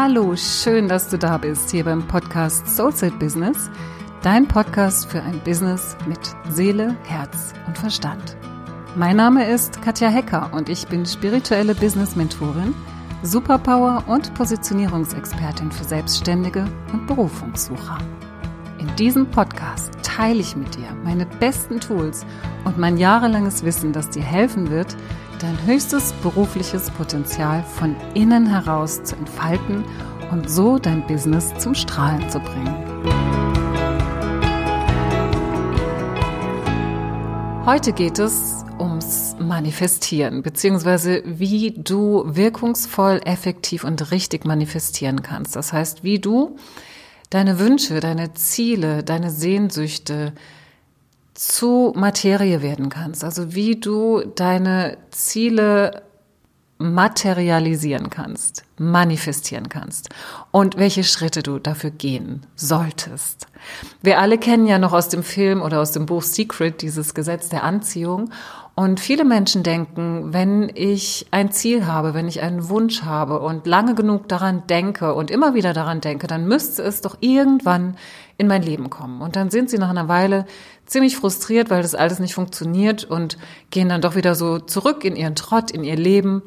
Hallo, 0.00 0.36
schön, 0.36 0.86
dass 0.86 1.08
du 1.08 1.18
da 1.18 1.38
bist 1.38 1.72
hier 1.72 1.82
beim 1.82 2.06
Podcast 2.06 2.68
Soulset 2.68 3.18
Business, 3.18 3.68
dein 4.22 4.46
Podcast 4.46 5.10
für 5.10 5.20
ein 5.20 5.40
Business 5.40 5.96
mit 6.06 6.20
Seele, 6.48 6.96
Herz 7.02 7.52
und 7.66 7.76
Verstand. 7.76 8.36
Mein 8.94 9.16
Name 9.16 9.50
ist 9.50 9.82
Katja 9.82 10.08
Hecker 10.08 10.50
und 10.52 10.68
ich 10.68 10.86
bin 10.86 11.04
spirituelle 11.04 11.74
Business 11.74 12.14
Mentorin, 12.14 12.76
Superpower 13.24 14.04
und 14.06 14.32
Positionierungsexpertin 14.34 15.72
für 15.72 15.82
Selbstständige 15.82 16.64
und 16.92 17.08
Berufungssucher. 17.08 17.98
Diesem 18.98 19.30
Podcast 19.30 19.92
teile 20.02 20.40
ich 20.40 20.56
mit 20.56 20.74
dir 20.74 20.92
meine 21.04 21.24
besten 21.24 21.78
Tools 21.78 22.26
und 22.64 22.78
mein 22.78 22.96
jahrelanges 22.96 23.62
Wissen, 23.62 23.92
das 23.92 24.10
dir 24.10 24.24
helfen 24.24 24.70
wird, 24.70 24.96
dein 25.38 25.56
höchstes 25.66 26.12
berufliches 26.14 26.90
Potenzial 26.90 27.62
von 27.62 27.94
innen 28.14 28.44
heraus 28.48 29.04
zu 29.04 29.14
entfalten 29.14 29.84
und 30.32 30.50
so 30.50 30.80
dein 30.80 31.06
Business 31.06 31.54
zum 31.58 31.76
Strahlen 31.76 32.28
zu 32.28 32.40
bringen. 32.40 32.74
Heute 37.64 37.92
geht 37.92 38.18
es 38.18 38.64
ums 38.80 39.36
Manifestieren, 39.38 40.42
beziehungsweise 40.42 41.22
wie 41.24 41.70
du 41.70 42.24
wirkungsvoll, 42.26 43.20
effektiv 43.24 43.84
und 43.84 44.10
richtig 44.10 44.44
manifestieren 44.44 45.22
kannst. 45.22 45.54
Das 45.54 45.72
heißt, 45.72 46.02
wie 46.02 46.18
du 46.18 46.56
deine 47.30 47.58
Wünsche, 47.58 48.00
deine 48.00 48.34
Ziele, 48.34 49.02
deine 49.02 49.30
Sehnsüchte, 49.30 50.32
zu 51.34 51.92
Materie 51.94 52.62
werden 52.62 52.88
kannst. 52.88 53.22
Also 53.22 53.54
wie 53.54 53.76
du 53.76 54.22
deine 54.34 54.98
Ziele 55.10 56.02
materialisieren 56.78 58.08
kannst, 58.08 58.64
manifestieren 58.76 59.68
kannst 59.68 60.10
und 60.52 60.76
welche 60.76 61.02
Schritte 61.02 61.42
du 61.42 61.58
dafür 61.58 61.90
gehen 61.90 62.46
solltest. 62.54 63.48
Wir 64.00 64.20
alle 64.20 64.38
kennen 64.38 64.66
ja 64.66 64.78
noch 64.78 64.92
aus 64.92 65.08
dem 65.08 65.24
Film 65.24 65.60
oder 65.60 65.80
aus 65.80 65.90
dem 65.92 66.06
Buch 66.06 66.22
Secret 66.22 66.82
dieses 66.82 67.14
Gesetz 67.14 67.48
der 67.48 67.64
Anziehung 67.64 68.30
und 68.78 69.00
viele 69.00 69.24
Menschen 69.24 69.64
denken, 69.64 70.32
wenn 70.32 70.70
ich 70.72 71.26
ein 71.32 71.50
Ziel 71.50 71.86
habe, 71.86 72.14
wenn 72.14 72.28
ich 72.28 72.42
einen 72.42 72.68
Wunsch 72.68 73.02
habe 73.02 73.40
und 73.40 73.66
lange 73.66 73.96
genug 73.96 74.28
daran 74.28 74.68
denke 74.68 75.14
und 75.14 75.32
immer 75.32 75.54
wieder 75.54 75.72
daran 75.72 76.00
denke, 76.00 76.28
dann 76.28 76.46
müsste 76.46 76.84
es 76.84 77.00
doch 77.00 77.16
irgendwann 77.18 77.96
in 78.36 78.46
mein 78.46 78.62
Leben 78.62 78.88
kommen. 78.88 79.20
Und 79.20 79.34
dann 79.34 79.50
sind 79.50 79.68
sie 79.68 79.78
nach 79.78 79.90
einer 79.90 80.06
Weile 80.06 80.46
ziemlich 80.88 81.16
frustriert, 81.16 81.70
weil 81.70 81.82
das 81.82 81.94
alles 81.94 82.18
nicht 82.18 82.34
funktioniert 82.34 83.04
und 83.04 83.38
gehen 83.70 83.88
dann 83.88 84.00
doch 84.00 84.16
wieder 84.16 84.34
so 84.34 84.58
zurück 84.58 85.04
in 85.04 85.14
ihren 85.14 85.36
Trott, 85.36 85.70
in 85.70 85.84
ihr 85.84 85.96
Leben 85.96 86.42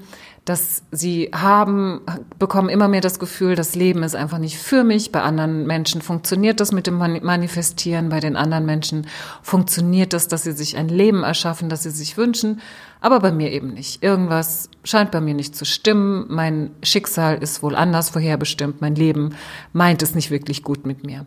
dass 0.46 0.82
sie 0.90 1.30
haben, 1.34 2.02
bekommen 2.40 2.70
immer 2.70 2.88
mehr 2.88 3.02
das 3.02 3.20
Gefühl, 3.20 3.56
das 3.56 3.76
Leben 3.76 4.02
ist 4.02 4.16
einfach 4.16 4.40
nicht 4.40 4.58
für 4.58 4.84
mich. 4.84 5.12
Bei 5.12 5.22
anderen 5.22 5.68
Menschen 5.68 6.02
funktioniert 6.02 6.60
das 6.60 6.72
mit 6.72 6.88
dem 6.88 6.98
Manifestieren, 6.98 8.10
bei 8.10 8.20
den 8.20 8.36
anderen 8.36 8.66
Menschen 8.66 9.06
funktioniert 9.44 10.14
das, 10.14 10.28
dass 10.28 10.44
sie 10.44 10.54
sich 10.54 10.78
ein 10.78 10.90
Leben 10.90 11.24
erschaffen, 11.24 11.70
das 11.70 11.84
sie 11.84 11.92
sich 11.92 12.18
wünschen, 12.18 12.60
aber 13.04 13.20
bei 13.20 13.32
mir 13.32 13.52
eben 13.52 13.74
nicht. 13.74 14.04
Irgendwas 14.04 14.70
scheint 14.84 15.10
bei 15.10 15.22
mir 15.22 15.34
nicht 15.34 15.56
zu 15.56 15.66
stimmen. 15.66 16.28
Mein 16.30 16.70
Schicksal 16.84 17.42
ist 17.42 17.64
wohl 17.64 17.76
anders 17.76 18.12
vorherbestimmt. 18.12 18.80
Mein 18.80 18.94
Leben 18.94 19.36
meint 19.74 20.04
es 20.04 20.14
nicht 20.14 20.30
wirklich 20.30 20.62
gut 20.62 20.86
mit 20.86 21.04
mir. 21.04 21.26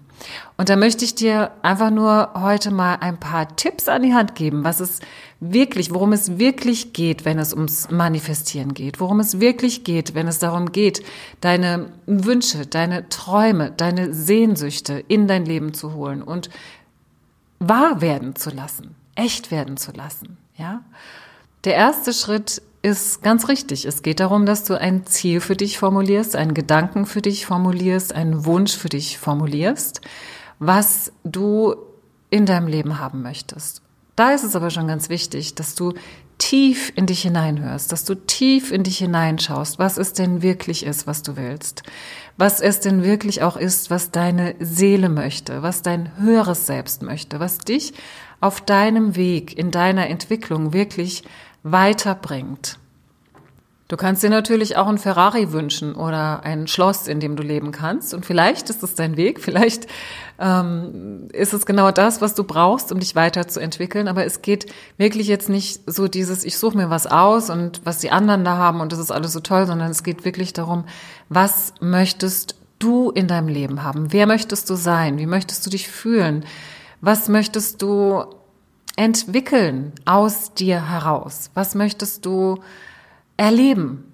Und 0.57 0.69
da 0.69 0.77
möchte 0.77 1.05
ich 1.05 1.17
dir 1.17 1.51
einfach 1.63 1.91
nur 1.91 2.31
heute 2.35 2.71
mal 2.71 2.99
ein 3.01 3.19
paar 3.19 3.57
Tipps 3.57 3.89
an 3.89 4.05
die 4.05 4.15
Hand 4.15 4.37
geben, 4.37 4.63
was 4.63 4.79
es 4.79 5.01
wirklich, 5.41 5.93
worum 5.93 6.13
es 6.13 6.39
wirklich 6.39 6.93
geht, 6.93 7.25
wenn 7.25 7.41
es 7.41 7.53
ums 7.53 7.91
Manifestieren 7.91 8.73
geht, 8.73 9.01
worum 9.01 9.19
es 9.19 9.41
wirklich 9.41 9.83
geht, 9.83 10.15
wenn 10.15 10.29
es 10.29 10.39
darum 10.39 10.71
geht, 10.71 11.05
deine 11.41 11.93
Wünsche, 12.07 12.67
deine 12.67 13.09
Träume, 13.09 13.73
deine 13.73 14.15
Sehnsüchte 14.15 15.05
in 15.09 15.27
dein 15.27 15.45
Leben 15.45 15.75
zu 15.75 15.93
holen 15.95 16.23
und 16.23 16.51
wahr 17.59 18.01
werden 18.01 18.37
zu 18.37 18.51
lassen, 18.51 18.95
echt 19.17 19.51
werden 19.51 19.77
zu 19.77 19.91
lassen, 19.91 20.37
ja? 20.57 20.85
Der 21.65 21.75
erste 21.75 22.13
Schritt 22.13 22.61
ist 22.83 23.23
ganz 23.23 23.49
richtig. 23.49 23.87
Es 23.87 24.03
geht 24.03 24.21
darum, 24.21 24.45
dass 24.45 24.65
du 24.65 24.79
ein 24.79 25.07
Ziel 25.07 25.41
für 25.41 25.57
dich 25.57 25.79
formulierst, 25.79 26.37
einen 26.37 26.53
Gedanken 26.53 27.07
für 27.07 27.23
dich 27.23 27.47
formulierst, 27.47 28.15
einen 28.15 28.45
Wunsch 28.45 28.77
für 28.77 28.91
dich 28.91 29.19
formulierst, 29.19 30.03
was 30.59 31.11
du 31.25 31.75
in 32.29 32.45
deinem 32.45 32.67
Leben 32.67 32.99
haben 32.99 33.23
möchtest. 33.23 33.81
Da 34.17 34.33
ist 34.33 34.45
es 34.45 34.55
aber 34.55 34.69
schon 34.71 34.87
ganz 34.87 35.09
wichtig, 35.09 35.55
dass 35.55 35.75
du 35.75 35.95
tief 36.37 36.93
in 36.95 37.07
dich 37.07 37.23
hineinhörst, 37.23 37.91
dass 37.91 38.05
du 38.05 38.15
tief 38.15 38.71
in 38.71 38.83
dich 38.83 38.99
hineinschaust, 38.99 39.79
was 39.79 39.97
es 39.97 40.13
denn 40.13 40.43
wirklich 40.43 40.85
ist, 40.85 41.07
was 41.07 41.23
du 41.23 41.37
willst, 41.37 41.85
was 42.37 42.61
es 42.61 42.81
denn 42.81 43.03
wirklich 43.03 43.43
auch 43.43 43.57
ist, 43.57 43.91
was 43.91 44.11
deine 44.11 44.55
Seele 44.59 45.09
möchte, 45.09 45.63
was 45.63 45.83
dein 45.83 46.19
höheres 46.19 46.67
Selbst 46.67 47.03
möchte, 47.03 47.41
was 47.41 47.59
dich 47.59 47.95
auf 48.41 48.61
deinem 48.61 49.17
Weg, 49.17 49.57
in 49.57 49.71
deiner 49.71 50.09
Entwicklung 50.09 50.73
wirklich 50.73 51.25
weiterbringt. 51.65 52.79
Du 53.89 53.99
kannst 53.99 54.23
dir 54.23 54.31
natürlich 54.31 54.79
auch 54.79 54.87
ein 54.87 54.97
Ferrari 54.97 55.53
wünschen 55.53 55.95
oder 55.95 56.43
ein 56.43 56.67
Schloss, 56.69 57.07
in 57.07 57.21
dem 57.21 57.37
du 57.37 57.43
leben 57.43 57.71
kannst. 57.71 58.15
Und 58.15 58.25
vielleicht 58.25 58.71
ist 58.71 58.83
es 58.83 58.95
dein 58.95 59.19
Weg, 59.19 59.41
vielleicht 59.41 59.87
ähm, 60.39 61.29
ist 61.33 61.53
es 61.53 61.67
genau 61.67 61.91
das, 61.91 62.23
was 62.23 62.35
du 62.35 62.45
brauchst, 62.45 62.93
um 62.93 62.99
dich 62.99 63.15
weiterzuentwickeln. 63.15 64.09
Aber 64.09 64.25
es 64.25 64.41
geht 64.41 64.73
wirklich 64.97 65.27
jetzt 65.27 65.51
nicht 65.51 65.83
so 65.87 66.09
dieses, 66.09 66.45
ich 66.45 66.57
suche 66.57 66.79
mir 66.79 66.89
was 66.89 67.07
aus 67.07 67.51
und 67.51 67.83
was 67.85 67.99
die 67.99 68.11
anderen 68.11 68.45
da 68.45 68.57
haben 68.57 68.81
und 68.81 68.91
das 68.91 68.99
ist 68.99 69.11
alles 69.11 69.33
so 69.33 69.41
toll, 69.41 69.67
sondern 69.67 69.91
es 69.91 70.03
geht 70.03 70.25
wirklich 70.25 70.55
darum, 70.55 70.85
was 71.29 71.75
möchtest 71.81 72.57
du 72.79 73.11
in 73.11 73.29
deinem 73.29 73.49
Leben 73.49 73.83
haben? 73.83 74.13
Wer 74.13 74.27
möchtest 74.27 74.71
du 74.71 74.77
sein? 74.77 75.19
Wie 75.19 75.27
möchtest 75.27 75.65
du 75.67 75.71
dich 75.71 75.89
fühlen? 75.89 76.47
Was 77.03 77.29
möchtest 77.29 77.83
du 77.83 78.25
entwickeln 78.97 79.93
aus 80.05 80.55
dir 80.55 80.89
heraus? 80.89 81.51
Was 81.55 81.75
möchtest 81.75 82.27
du 82.27 82.59
erleben. 83.37 84.11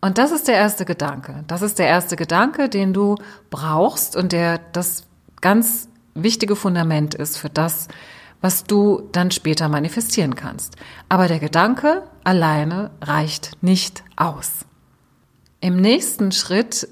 Und 0.00 0.18
das 0.18 0.32
ist 0.32 0.48
der 0.48 0.56
erste 0.56 0.84
Gedanke. 0.84 1.44
Das 1.46 1.62
ist 1.62 1.78
der 1.78 1.86
erste 1.86 2.16
Gedanke, 2.16 2.68
den 2.68 2.92
du 2.92 3.16
brauchst 3.50 4.16
und 4.16 4.32
der 4.32 4.58
das 4.72 5.04
ganz 5.40 5.88
wichtige 6.14 6.56
Fundament 6.56 7.14
ist 7.14 7.38
für 7.38 7.50
das, 7.50 7.88
was 8.40 8.64
du 8.64 9.08
dann 9.12 9.30
später 9.30 9.68
manifestieren 9.68 10.34
kannst. 10.34 10.74
Aber 11.08 11.28
der 11.28 11.38
Gedanke 11.38 12.02
alleine 12.24 12.90
reicht 13.00 13.62
nicht 13.62 14.02
aus. 14.16 14.66
Im 15.60 15.76
nächsten 15.76 16.32
Schritt 16.32 16.88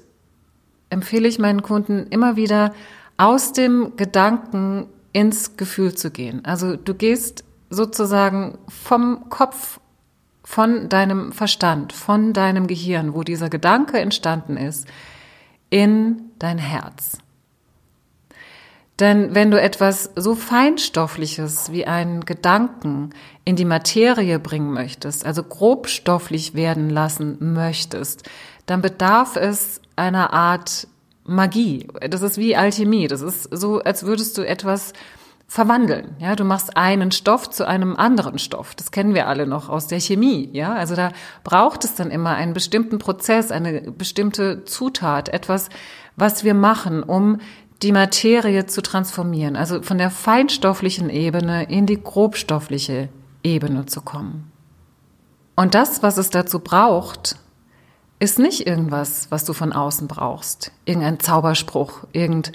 empfehle 0.89 1.27
ich 1.27 1.39
meinen 1.39 1.61
Kunden 1.61 2.07
immer 2.07 2.37
wieder 2.37 2.73
aus 3.17 3.51
dem 3.51 3.97
Gedanken 3.97 4.87
ins 5.13 5.57
Gefühl 5.57 5.95
zu 5.95 6.11
gehen. 6.11 6.45
Also 6.45 6.75
du 6.75 6.93
gehst 6.93 7.43
sozusagen 7.69 8.57
vom 8.67 9.29
Kopf 9.29 9.79
von 10.43 10.89
deinem 10.89 11.31
Verstand, 11.31 11.93
von 11.93 12.33
deinem 12.33 12.67
Gehirn, 12.67 13.13
wo 13.13 13.23
dieser 13.23 13.49
Gedanke 13.49 13.99
entstanden 13.99 14.57
ist, 14.57 14.87
in 15.69 16.31
dein 16.39 16.57
Herz. 16.57 17.19
Denn 18.99 19.33
wenn 19.33 19.49
du 19.49 19.59
etwas 19.59 20.11
so 20.15 20.35
Feinstoffliches 20.35 21.71
wie 21.71 21.87
einen 21.87 22.23
Gedanken 22.25 23.11
in 23.45 23.55
die 23.55 23.65
Materie 23.65 24.37
bringen 24.37 24.73
möchtest, 24.73 25.25
also 25.25 25.41
grobstofflich 25.41 26.53
werden 26.53 26.89
lassen 26.89 27.53
möchtest, 27.53 28.29
dann 28.67 28.81
bedarf 28.81 29.37
es 29.37 29.81
einer 29.95 30.33
Art 30.33 30.87
Magie. 31.23 31.87
Das 32.09 32.21
ist 32.21 32.37
wie 32.37 32.55
Alchemie. 32.55 33.07
Das 33.07 33.21
ist 33.21 33.43
so, 33.51 33.79
als 33.79 34.05
würdest 34.05 34.37
du 34.37 34.41
etwas 34.41 34.93
verwandeln. 35.51 36.15
Ja, 36.19 36.37
du 36.37 36.45
machst 36.45 36.77
einen 36.77 37.11
Stoff 37.11 37.49
zu 37.49 37.67
einem 37.67 37.97
anderen 37.97 38.39
Stoff. 38.39 38.73
Das 38.73 38.91
kennen 38.91 39.13
wir 39.13 39.27
alle 39.27 39.45
noch 39.45 39.67
aus 39.67 39.87
der 39.87 39.99
Chemie. 39.99 40.49
Ja, 40.53 40.73
also 40.73 40.95
da 40.95 41.11
braucht 41.43 41.83
es 41.83 41.93
dann 41.93 42.09
immer 42.09 42.35
einen 42.35 42.53
bestimmten 42.53 42.99
Prozess, 42.99 43.51
eine 43.51 43.91
bestimmte 43.91 44.63
Zutat, 44.63 45.27
etwas, 45.27 45.67
was 46.15 46.45
wir 46.45 46.53
machen, 46.53 47.03
um 47.03 47.39
die 47.83 47.91
Materie 47.91 48.65
zu 48.65 48.81
transformieren. 48.81 49.57
Also 49.57 49.81
von 49.81 49.97
der 49.97 50.09
feinstofflichen 50.09 51.09
Ebene 51.09 51.69
in 51.69 51.85
die 51.85 52.01
grobstoffliche 52.01 53.09
Ebene 53.43 53.85
zu 53.87 54.01
kommen. 54.01 54.51
Und 55.57 55.75
das, 55.75 56.01
was 56.01 56.17
es 56.17 56.29
dazu 56.29 56.59
braucht, 56.59 57.35
ist 58.21 58.39
nicht 58.39 58.67
irgendwas, 58.67 59.27
was 59.31 59.45
du 59.45 59.53
von 59.53 59.73
außen 59.73 60.07
brauchst. 60.07 60.71
Irgendein 60.85 61.19
Zauberspruch, 61.19 62.05
irgendein 62.13 62.53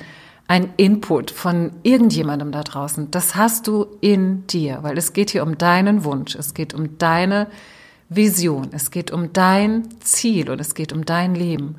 ein 0.49 0.73
Input 0.77 1.31
von 1.31 1.73
irgendjemandem 1.83 2.53
da 2.53 2.63
draußen. 2.63 3.11
Das 3.11 3.35
hast 3.35 3.67
du 3.67 3.87
in 4.01 4.47
dir, 4.47 4.79
weil 4.83 4.97
es 4.97 5.13
geht 5.13 5.31
hier 5.31 5.43
um 5.43 5.59
deinen 5.59 6.05
Wunsch, 6.05 6.37
es 6.37 6.55
geht 6.55 6.73
um 6.73 6.99
deine 6.99 7.49
Vision, 8.09 8.69
es 8.71 8.93
geht 8.93 9.11
um 9.11 9.33
dein 9.33 9.89
Ziel 10.01 10.49
und 10.51 10.61
es 10.61 10.75
geht 10.75 10.93
um 10.93 11.05
dein 11.05 11.35
Leben. 11.35 11.77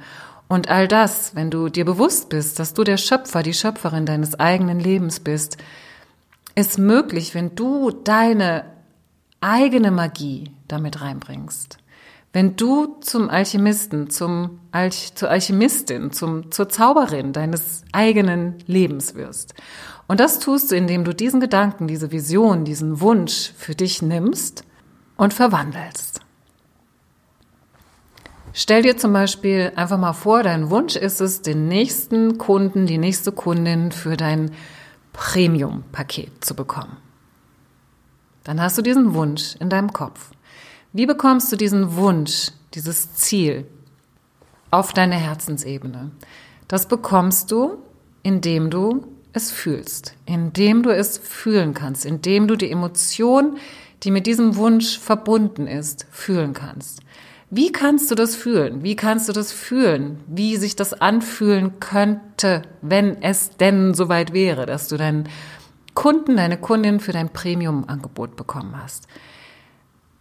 Und 0.49 0.69
all 0.69 0.87
das, 0.87 1.35
wenn 1.35 1.49
du 1.49 1.69
dir 1.69 1.85
bewusst 1.85 2.29
bist, 2.29 2.59
dass 2.59 2.73
du 2.73 2.83
der 2.83 2.97
Schöpfer, 2.97 3.41
die 3.43 3.53
Schöpferin 3.53 4.05
deines 4.05 4.37
eigenen 4.37 4.79
Lebens 4.79 5.21
bist, 5.21 5.57
ist 6.55 6.77
möglich, 6.77 7.35
wenn 7.35 7.55
du 7.55 7.91
deine 7.91 8.65
eigene 9.39 9.91
Magie 9.91 10.51
damit 10.67 10.99
reinbringst. 10.99 11.77
Wenn 12.37 12.55
du 12.55 12.97
zum 13.01 13.31
Alchemisten, 13.31 14.11
zum 14.11 14.59
Alch 14.71 15.15
zur 15.15 15.31
Alchemistin, 15.31 16.11
zum, 16.11 16.51
zur 16.51 16.69
Zauberin 16.69 17.33
deines 17.33 17.81
eigenen 17.93 18.59
Lebens 18.67 19.15
wirst. 19.15 19.55
Und 20.05 20.19
das 20.19 20.37
tust 20.37 20.69
du, 20.71 20.75
indem 20.75 21.03
du 21.03 21.15
diesen 21.15 21.39
Gedanken, 21.39 21.87
diese 21.87 22.11
Vision, 22.11 22.63
diesen 22.63 23.01
Wunsch 23.01 23.53
für 23.57 23.73
dich 23.73 24.03
nimmst 24.03 24.63
und 25.15 25.33
verwandelst. 25.33 26.21
Stell 28.53 28.83
dir 28.83 28.97
zum 28.97 29.13
Beispiel 29.13 29.71
einfach 29.75 29.97
mal 29.97 30.13
vor, 30.13 30.43
dein 30.43 30.69
Wunsch 30.69 30.95
ist 30.95 31.21
es, 31.21 31.41
den 31.41 31.67
nächsten 31.67 32.37
Kunden, 32.37 32.85
die 32.85 32.99
nächste 32.99 33.31
Kundin 33.31 33.91
für 33.91 34.15
dein 34.15 34.51
Premium-Paket 35.11 36.45
zu 36.45 36.53
bekommen. 36.55 36.97
Dann 38.43 38.61
hast 38.61 38.77
du 38.77 38.83
diesen 38.83 39.15
Wunsch 39.15 39.55
in 39.59 39.71
deinem 39.71 39.91
Kopf. 39.91 40.29
Wie 40.93 41.05
bekommst 41.05 41.51
du 41.51 41.57
diesen 41.57 41.95
Wunsch, 41.95 42.51
dieses 42.73 43.13
Ziel 43.13 43.65
auf 44.71 44.93
deine 44.93 45.15
Herzensebene? 45.15 46.11
Das 46.67 46.87
bekommst 46.87 47.51
du, 47.51 47.77
indem 48.23 48.69
du 48.69 49.05
es 49.33 49.51
fühlst, 49.51 50.15
indem 50.25 50.83
du 50.83 50.89
es 50.89 51.17
fühlen 51.17 51.73
kannst, 51.73 52.05
indem 52.05 52.47
du 52.47 52.55
die 52.55 52.71
Emotion, 52.71 53.57
die 54.03 54.11
mit 54.11 54.27
diesem 54.27 54.55
Wunsch 54.55 54.97
verbunden 54.97 55.67
ist, 55.67 56.07
fühlen 56.09 56.53
kannst. 56.53 57.01
Wie 57.49 57.71
kannst 57.71 58.11
du 58.11 58.15
das 58.15 58.35
fühlen? 58.35 58.83
Wie 58.83 58.95
kannst 58.95 59.29
du 59.29 59.33
das 59.33 59.51
fühlen? 59.51 60.19
Wie 60.27 60.57
sich 60.57 60.75
das 60.75 60.93
anfühlen 60.93 61.79
könnte, 61.79 62.63
wenn 62.81 63.21
es 63.21 63.51
denn 63.51 63.93
soweit 63.93 64.33
wäre, 64.33 64.65
dass 64.65 64.87
du 64.89 64.97
deinen 64.97 65.29
Kunden, 65.93 66.35
deine 66.35 66.57
Kundin 66.57 66.99
für 66.99 67.13
dein 67.13 67.29
Premium-Angebot 67.29 68.35
bekommen 68.35 68.81
hast? 68.81 69.07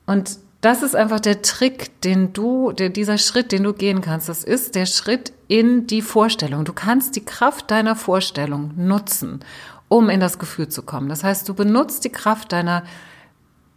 Und 0.07 0.39
das 0.67 0.83
ist 0.83 0.97
einfach 0.97 1.21
der 1.21 1.43
Trick, 1.43 2.01
den 2.01 2.33
du, 2.33 2.73
der, 2.73 2.89
dieser 2.89 3.19
Schritt, 3.19 3.53
den 3.53 3.63
du 3.63 3.73
gehen 3.73 4.01
kannst. 4.01 4.29
Das 4.29 4.43
ist 4.43 4.75
der 4.75 4.87
Schritt 4.87 5.33
in 5.47 5.87
die 5.87 6.03
Vorstellung. 6.03 6.65
Du 6.65 6.73
kannst 6.73 7.15
die 7.15 7.25
Kraft 7.25 7.71
deiner 7.71 7.95
Vorstellung 7.95 8.73
nutzen, 8.77 9.39
um 9.87 10.09
in 10.09 10.19
das 10.19 10.41
Gefühl 10.41 10.69
zu 10.69 10.83
kommen. 10.83 11.09
Das 11.09 11.23
heißt, 11.23 11.49
du 11.49 11.55
benutzt 11.55 12.05
die 12.05 12.11
Kraft 12.11 12.51
deiner 12.51 12.83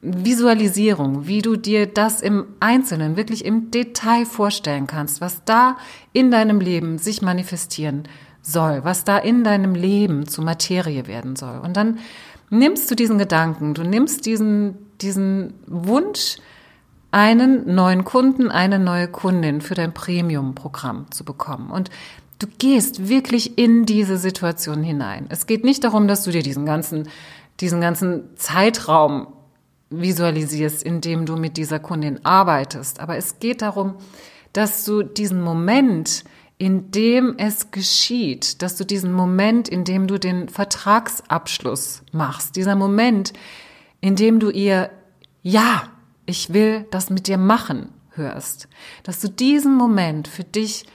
Visualisierung, 0.02 1.28
wie 1.28 1.44
du 1.44 1.58
dir 1.58 1.86
das 1.86 2.22
im 2.22 2.48
Einzelnen, 2.60 3.18
wirklich 3.18 3.46
im 3.46 3.70
Detail 3.70 4.26
vorstellen 4.26 4.88
kannst, 4.88 5.22
was 5.22 5.44
da 5.46 5.78
in 6.12 6.32
deinem 6.32 6.60
Leben 6.60 6.98
sich 6.98 7.22
manifestieren 7.22 8.08
soll, 8.42 8.84
was 8.84 9.04
da 9.04 9.20
in 9.20 9.44
deinem 9.44 9.76
Leben 9.76 10.28
zu 10.28 10.42
Materie 10.42 11.06
werden 11.06 11.36
soll. 11.36 11.60
Und 11.60 11.78
dann 11.78 12.00
nimmst 12.50 12.90
du 12.90 12.96
diesen 12.96 13.20
Gedanken, 13.20 13.76
du 13.76 13.84
nimmst 13.84 14.26
diesen, 14.26 14.80
diesen 15.02 15.54
Wunsch, 15.68 16.38
einen 17.12 17.74
neuen 17.74 18.04
Kunden, 18.04 18.52
eine 18.52 18.80
neue 18.80 19.08
Kundin 19.08 19.62
für 19.62 19.76
dein 19.76 19.94
Premium-Programm 19.94 21.12
zu 21.12 21.26
bekommen. 21.26 21.72
Und 21.72 21.90
du 22.40 22.48
gehst 22.58 23.10
wirklich 23.10 23.58
in 23.58 23.86
diese 23.86 24.18
Situation 24.18 24.84
hinein. 24.84 25.26
Es 25.30 25.48
geht 25.48 25.64
nicht 25.64 25.84
darum, 25.84 26.08
dass 26.08 26.24
du 26.24 26.32
dir 26.32 26.44
diesen 26.44 26.66
ganzen, 26.66 27.10
diesen 27.60 27.82
ganzen 27.82 28.36
Zeitraum 28.36 29.28
visualisierst, 29.90 30.84
indem 30.84 31.26
du 31.26 31.36
mit 31.36 31.58
dieser 31.58 31.80
Kundin 31.80 32.24
arbeitest. 32.24 33.00
Aber 33.00 33.18
es 33.18 33.40
geht 33.40 33.62
darum, 33.62 33.96
dass 34.54 34.86
du 34.86 35.04
diesen 35.04 35.42
Moment, 35.42 36.24
in 36.58 36.92
dem 36.92 37.36
es 37.38 37.72
geschieht, 37.72 38.62
dass 38.62 38.76
du 38.76 38.84
diesen 38.84 39.14
Moment, 39.14 39.68
in 39.68 39.84
dem 39.84 40.08
du 40.08 40.20
den 40.20 40.50
Vertragsabschluss 40.50 42.04
machst, 42.12 42.56
dieser 42.56 42.76
Moment, 42.76 43.34
in 44.02 44.16
dem 44.16 44.40
du 44.40 44.50
ihr 44.50 44.92
Ja, 45.42 45.84
ich 46.30 46.54
will 46.54 46.86
das 46.92 47.10
mit 47.10 47.28
dir 47.28 47.38
machen 47.38 47.90
hörst, 48.12 48.68
dass 49.04 49.20
du 49.20 49.30
diesen 49.30 49.76
Moment 49.76 50.28
für 50.28 50.44
dich 50.44 50.86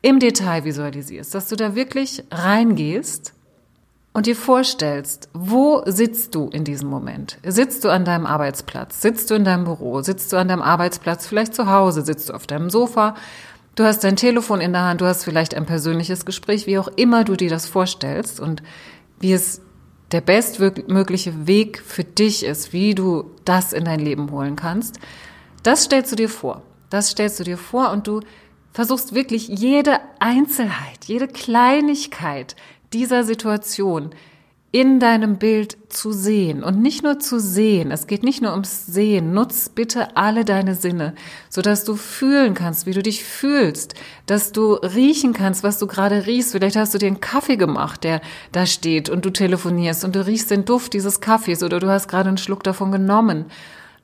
im 0.00 0.18
Detail 0.18 0.64
visualisierst, 0.64 1.34
dass 1.34 1.48
du 1.48 1.56
da 1.56 1.74
wirklich 1.74 2.24
reingehst 2.30 3.34
und 4.14 4.26
dir 4.26 4.36
vorstellst, 4.36 5.28
wo 5.32 5.82
sitzt 5.86 6.34
du 6.34 6.48
in 6.48 6.64
diesem 6.64 6.88
Moment? 6.88 7.38
Sitzt 7.46 7.84
du 7.84 7.88
an 7.88 8.04
deinem 8.04 8.26
Arbeitsplatz? 8.26 9.00
Sitzt 9.00 9.30
du 9.30 9.34
in 9.34 9.44
deinem 9.44 9.64
Büro? 9.64 10.02
Sitzt 10.02 10.32
du 10.32 10.36
an 10.36 10.48
deinem 10.48 10.62
Arbeitsplatz 10.62 11.26
vielleicht 11.26 11.54
zu 11.54 11.70
Hause? 11.70 12.02
Sitzt 12.02 12.28
du 12.28 12.34
auf 12.34 12.46
deinem 12.46 12.68
Sofa? 12.68 13.14
Du 13.74 13.84
hast 13.84 14.04
dein 14.04 14.16
Telefon 14.16 14.60
in 14.60 14.72
der 14.72 14.82
Hand, 14.82 15.00
du 15.00 15.06
hast 15.06 15.24
vielleicht 15.24 15.54
ein 15.54 15.64
persönliches 15.64 16.26
Gespräch, 16.26 16.66
wie 16.66 16.78
auch 16.78 16.88
immer 16.88 17.24
du 17.24 17.36
dir 17.36 17.48
das 17.48 17.66
vorstellst 17.66 18.38
und 18.38 18.62
wie 19.18 19.32
es 19.32 19.62
der 20.12 20.20
bestmögliche 20.20 21.46
Weg 21.46 21.80
für 21.80 22.04
dich 22.04 22.44
ist, 22.44 22.72
wie 22.72 22.94
du 22.94 23.30
das 23.44 23.72
in 23.72 23.84
dein 23.84 24.00
Leben 24.00 24.30
holen 24.30 24.56
kannst. 24.56 24.98
Das 25.62 25.84
stellst 25.84 26.12
du 26.12 26.16
dir 26.16 26.28
vor. 26.28 26.62
Das 26.90 27.10
stellst 27.10 27.40
du 27.40 27.44
dir 27.44 27.56
vor 27.56 27.90
und 27.90 28.06
du 28.06 28.20
versuchst 28.72 29.14
wirklich 29.14 29.48
jede 29.48 30.00
Einzelheit, 30.18 31.04
jede 31.06 31.28
Kleinigkeit 31.28 32.56
dieser 32.92 33.24
Situation 33.24 34.10
in 34.72 35.00
deinem 35.00 35.36
Bild 35.36 35.76
zu 35.90 36.12
sehen 36.12 36.64
und 36.64 36.80
nicht 36.80 37.02
nur 37.02 37.18
zu 37.18 37.38
sehen. 37.38 37.90
Es 37.90 38.06
geht 38.06 38.22
nicht 38.22 38.40
nur 38.40 38.52
ums 38.52 38.86
Sehen. 38.86 39.34
Nutz 39.34 39.68
bitte 39.68 40.16
alle 40.16 40.46
deine 40.46 40.74
Sinne, 40.74 41.14
so 41.50 41.60
dass 41.60 41.84
du 41.84 41.94
fühlen 41.94 42.54
kannst, 42.54 42.86
wie 42.86 42.94
du 42.94 43.02
dich 43.02 43.22
fühlst, 43.22 43.94
dass 44.24 44.50
du 44.50 44.72
riechen 44.72 45.34
kannst, 45.34 45.62
was 45.62 45.78
du 45.78 45.86
gerade 45.86 46.26
riechst. 46.26 46.52
Vielleicht 46.52 46.76
hast 46.76 46.94
du 46.94 46.98
dir 46.98 47.08
einen 47.08 47.20
Kaffee 47.20 47.56
gemacht, 47.56 48.02
der 48.02 48.22
da 48.50 48.64
steht 48.64 49.10
und 49.10 49.26
du 49.26 49.30
telefonierst 49.30 50.06
und 50.06 50.16
du 50.16 50.26
riechst 50.26 50.50
den 50.50 50.64
Duft 50.64 50.94
dieses 50.94 51.20
Kaffees 51.20 51.62
oder 51.62 51.78
du 51.78 51.90
hast 51.90 52.08
gerade 52.08 52.30
einen 52.30 52.38
Schluck 52.38 52.64
davon 52.64 52.92
genommen. 52.92 53.44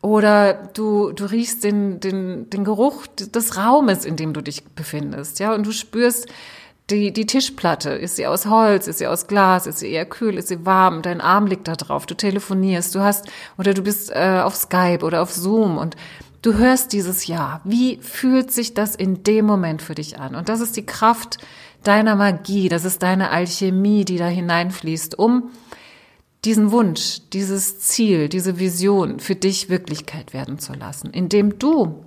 Oder 0.03 0.53
du, 0.75 1.13
du 1.13 1.25
riechst 1.25 1.65
den, 1.65 1.99
den, 1.99 2.51
den 2.51 2.63
Geruch 2.63 3.07
des 3.07 3.57
Raumes, 3.57 4.05
in 4.05 4.17
dem 4.17 4.35
du 4.35 4.43
dich 4.43 4.65
befindest, 4.65 5.41
ja, 5.41 5.55
und 5.55 5.67
du 5.67 5.73
spürst, 5.73 6.29
die, 6.91 7.13
die 7.13 7.27
Tischplatte, 7.27 7.91
ist 7.91 8.17
sie 8.17 8.27
aus 8.27 8.47
Holz, 8.47 8.87
ist 8.87 8.99
sie 8.99 9.07
aus 9.07 9.27
Glas, 9.27 9.67
ist 9.67 9.81
sie 9.81 9.91
eher 9.91 10.07
kühl, 10.07 10.39
ist 10.39 10.49
sie 10.49 10.65
warm, 10.65 11.03
dein 11.03 11.21
Arm 11.21 11.47
liegt 11.47 11.69
da 11.69 11.77
drauf, 11.77 12.07
du 12.07 12.15
telefonierst, 12.15 12.95
du 12.95 13.01
hast, 13.01 13.27
oder 13.59 13.75
du 13.75 13.83
bist 13.83 14.11
äh, 14.11 14.41
auf 14.43 14.57
Skype 14.57 15.05
oder 15.05 15.21
auf 15.21 15.33
Zoom 15.33 15.77
und 15.77 15.97
du 16.41 16.55
hörst 16.55 16.93
dieses 16.93 17.27
Ja. 17.27 17.61
Wie 17.65 17.99
fühlt 17.99 18.51
sich 18.51 18.73
das 18.73 18.95
in 18.95 19.23
dem 19.23 19.45
Moment 19.45 19.83
für 19.83 19.95
dich 19.95 20.19
an? 20.19 20.35
Und 20.35 20.49
das 20.49 20.61
ist 20.61 20.77
die 20.77 20.87
Kraft 20.87 21.39
deiner 21.83 22.17
Magie, 22.17 22.69
das 22.69 22.85
ist 22.85 23.03
deine 23.03 23.31
Alchemie, 23.31 24.05
die 24.05 24.17
da 24.17 24.27
hineinfließt, 24.27 25.19
um 25.19 25.51
diesen 26.45 26.71
Wunsch, 26.71 27.21
dieses 27.33 27.81
Ziel, 27.81 28.29
diese 28.29 28.59
Vision 28.59 29.21
für 29.21 29.35
dich 29.35 29.69
Wirklichkeit 29.69 30.33
werden 30.33 30.59
zu 30.59 30.73
lassen, 30.73 31.11
indem 31.11 31.59
du 31.59 32.03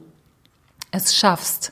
es 0.92 1.16
schaffst, 1.16 1.72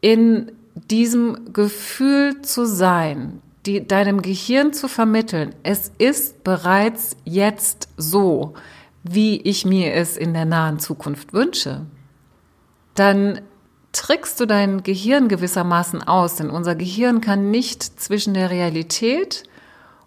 in 0.00 0.52
diesem 0.74 1.52
Gefühl 1.52 2.42
zu 2.42 2.66
sein, 2.66 3.42
die, 3.66 3.86
deinem 3.86 4.22
Gehirn 4.22 4.72
zu 4.72 4.88
vermitteln, 4.88 5.54
es 5.62 5.92
ist 5.98 6.44
bereits 6.44 7.16
jetzt 7.24 7.88
so, 7.96 8.54
wie 9.04 9.40
ich 9.40 9.64
mir 9.64 9.94
es 9.94 10.16
in 10.16 10.32
der 10.32 10.44
nahen 10.44 10.78
Zukunft 10.78 11.32
wünsche, 11.32 11.86
dann 12.94 13.40
trickst 13.92 14.40
du 14.40 14.46
dein 14.46 14.82
Gehirn 14.82 15.28
gewissermaßen 15.28 16.02
aus, 16.02 16.36
denn 16.36 16.50
unser 16.50 16.74
Gehirn 16.74 17.20
kann 17.20 17.50
nicht 17.50 17.82
zwischen 18.00 18.34
der 18.34 18.50
Realität 18.50 19.44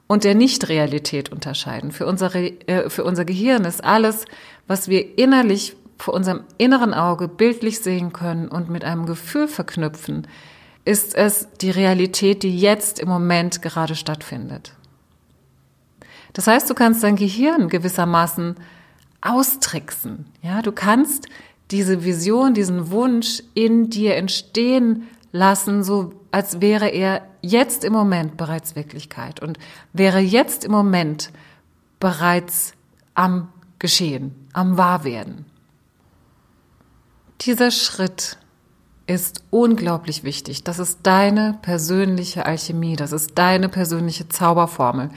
und 0.07 0.23
der 0.23 0.35
Nichtrealität 0.35 1.31
unterscheiden. 1.31 1.91
Für, 1.91 2.05
unsere, 2.05 2.47
äh, 2.67 2.89
für 2.89 3.03
unser 3.03 3.25
Gehirn 3.25 3.65
ist 3.65 3.83
alles, 3.83 4.25
was 4.67 4.87
wir 4.87 5.17
innerlich 5.17 5.75
vor 5.97 6.13
unserem 6.13 6.41
inneren 6.57 6.93
Auge 6.93 7.27
bildlich 7.27 7.79
sehen 7.79 8.11
können 8.11 8.47
und 8.47 8.69
mit 8.69 8.83
einem 8.83 9.05
Gefühl 9.05 9.47
verknüpfen, 9.47 10.27
ist 10.85 11.15
es 11.15 11.47
die 11.59 11.71
Realität, 11.71 12.43
die 12.43 12.57
jetzt 12.57 12.99
im 12.99 13.09
Moment 13.09 13.61
gerade 13.61 13.95
stattfindet. 13.95 14.73
Das 16.33 16.47
heißt, 16.47 16.69
du 16.69 16.75
kannst 16.75 17.03
dein 17.03 17.15
Gehirn 17.15 17.69
gewissermaßen 17.69 18.55
austricksen. 19.21 20.25
Ja, 20.41 20.61
du 20.61 20.71
kannst 20.71 21.27
diese 21.71 22.03
Vision, 22.03 22.53
diesen 22.53 22.91
Wunsch 22.91 23.41
in 23.55 23.89
dir 23.89 24.15
entstehen 24.15 25.07
lassen, 25.31 25.83
so 25.83 26.13
als 26.31 26.61
wäre 26.61 26.89
er 26.89 27.25
jetzt 27.41 27.83
im 27.83 27.93
Moment 27.93 28.37
bereits 28.37 28.75
Wirklichkeit 28.75 29.41
und 29.41 29.57
wäre 29.93 30.19
jetzt 30.19 30.65
im 30.65 30.71
Moment 30.71 31.31
bereits 31.99 32.73
am 33.15 33.49
Geschehen, 33.79 34.47
am 34.53 34.77
Wahrwerden. 34.77 35.45
Dieser 37.41 37.71
Schritt 37.71 38.37
ist 39.07 39.43
unglaublich 39.51 40.23
wichtig. 40.23 40.63
Das 40.63 40.79
ist 40.79 40.99
deine 41.03 41.57
persönliche 41.61 42.45
Alchemie, 42.45 42.95
das 42.95 43.11
ist 43.11 43.37
deine 43.37 43.69
persönliche 43.69 44.27
Zauberformel, 44.29 45.09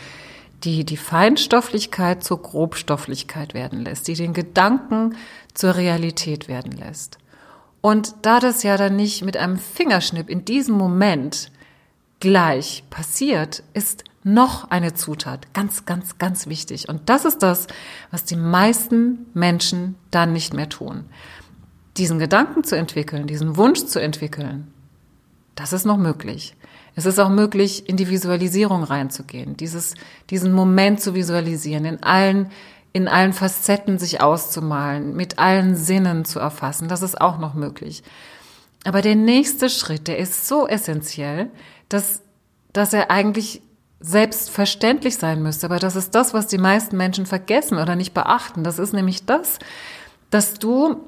die 0.65 0.85
die 0.85 0.97
Feinstofflichkeit 0.97 2.23
zur 2.23 2.43
Grobstofflichkeit 2.43 3.55
werden 3.55 3.85
lässt, 3.85 4.09
die 4.09 4.15
den 4.15 4.35
Gedanken 4.35 5.17
zur 5.55 5.77
Realität 5.77 6.49
werden 6.49 6.73
lässt. 6.73 7.19
Und 7.81 8.15
da 8.23 8.41
das 8.41 8.63
ja 8.63 8.77
dann 8.77 8.97
nicht 8.97 9.25
mit 9.25 9.37
einem 9.37 9.57
Fingerschnipp 9.57 10.29
in 10.29 10.45
diesem 10.45 10.77
Moment 10.77 11.51
gleich 12.21 12.83
passiert, 12.91 13.63
ist 13.73 14.05
noch 14.25 14.71
eine 14.71 14.95
Zutat 14.95 15.55
ganz, 15.55 15.87
ganz, 15.87 16.19
ganz 16.19 16.49
wichtig. 16.49 16.89
Und 16.89 17.09
das 17.09 17.25
ist 17.25 17.39
das, 17.39 17.69
was 18.11 18.25
die 18.25 18.37
meisten 18.37 19.27
Menschen 19.33 19.95
dann 20.11 20.33
nicht 20.33 20.53
mehr 20.53 20.69
tun 20.69 21.05
diesen 21.99 22.19
Gedanken 22.19 22.65
zu 22.65 22.77
entwickeln, 22.77 23.27
diesen 23.27 23.57
Wunsch 23.57 23.85
zu 23.85 24.01
entwickeln, 24.01 24.73
das 25.55 25.73
ist 25.73 25.85
noch 25.85 25.97
möglich. 25.97 26.55
Es 26.95 27.07
ist 27.07 27.19
auch 27.19 27.29
möglich, 27.29 27.89
in 27.89 27.97
die 27.97 28.09
Visualisierung 28.09 28.83
reinzugehen, 28.83 29.57
dieses, 29.57 29.95
diesen 30.31 30.53
Moment 30.53 31.01
zu 31.01 31.15
visualisieren, 31.15 31.85
in 31.85 32.03
allen, 32.03 32.51
in 32.93 33.07
allen 33.07 33.33
Facetten 33.33 33.99
sich 33.99 34.21
auszumalen, 34.21 35.15
mit 35.15 35.39
allen 35.39 35.77
Sinnen 35.77 36.25
zu 36.25 36.41
erfassen. 36.41 36.89
Das 36.89 37.03
ist 37.03 37.21
auch 37.21 37.39
noch 37.39 37.55
möglich. 37.55 38.03
Aber 38.85 39.03
der 39.03 39.17
nächste 39.17 39.71
Schritt, 39.71 40.09
der 40.09 40.19
ist 40.19 40.49
so 40.49 40.67
essentiell, 40.67 41.51
dass, 41.89 42.23
dass 42.73 42.93
er 42.93 43.11
eigentlich 43.11 43.63
selbstverständlich 44.01 45.17
sein 45.17 45.43
müsste. 45.43 45.67
Aber 45.67 45.79
das 45.79 45.97
ist 45.97 46.15
das, 46.15 46.35
was 46.35 46.47
die 46.47 46.59
meisten 46.59 46.97
Menschen 46.97 47.27
vergessen 47.27 47.79
oder 47.79 47.97
nicht 47.97 48.15
beachten. 48.15 48.65
Das 48.65 48.79
ist 48.79 48.93
nämlich 48.93 49.27
das, 49.27 49.59
dass 50.31 50.55
du 50.55 51.08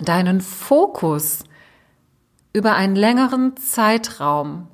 deinen 0.00 0.40
Fokus 0.40 1.44
über 2.52 2.74
einen 2.74 2.96
längeren 2.96 3.56
Zeitraum 3.56 4.68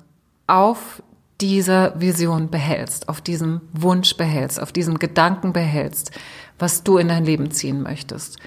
auf 0.47 1.01
dieser 1.41 1.99
Vision 1.99 2.49
behältst, 2.49 3.07
auf 3.07 3.21
diesem 3.21 3.61
Wunsch 3.71 4.17
behältst, 4.17 4.61
auf 4.61 4.71
diesem 4.71 4.99
Gedanken 4.99 5.53
behältst, 5.53 6.11
was 6.57 6.83
du 6.83 6.97
in 6.97 7.07
dein 7.07 7.23
Leben 7.23 7.51
ziehen 7.51 7.81
möchtest. 7.81 8.37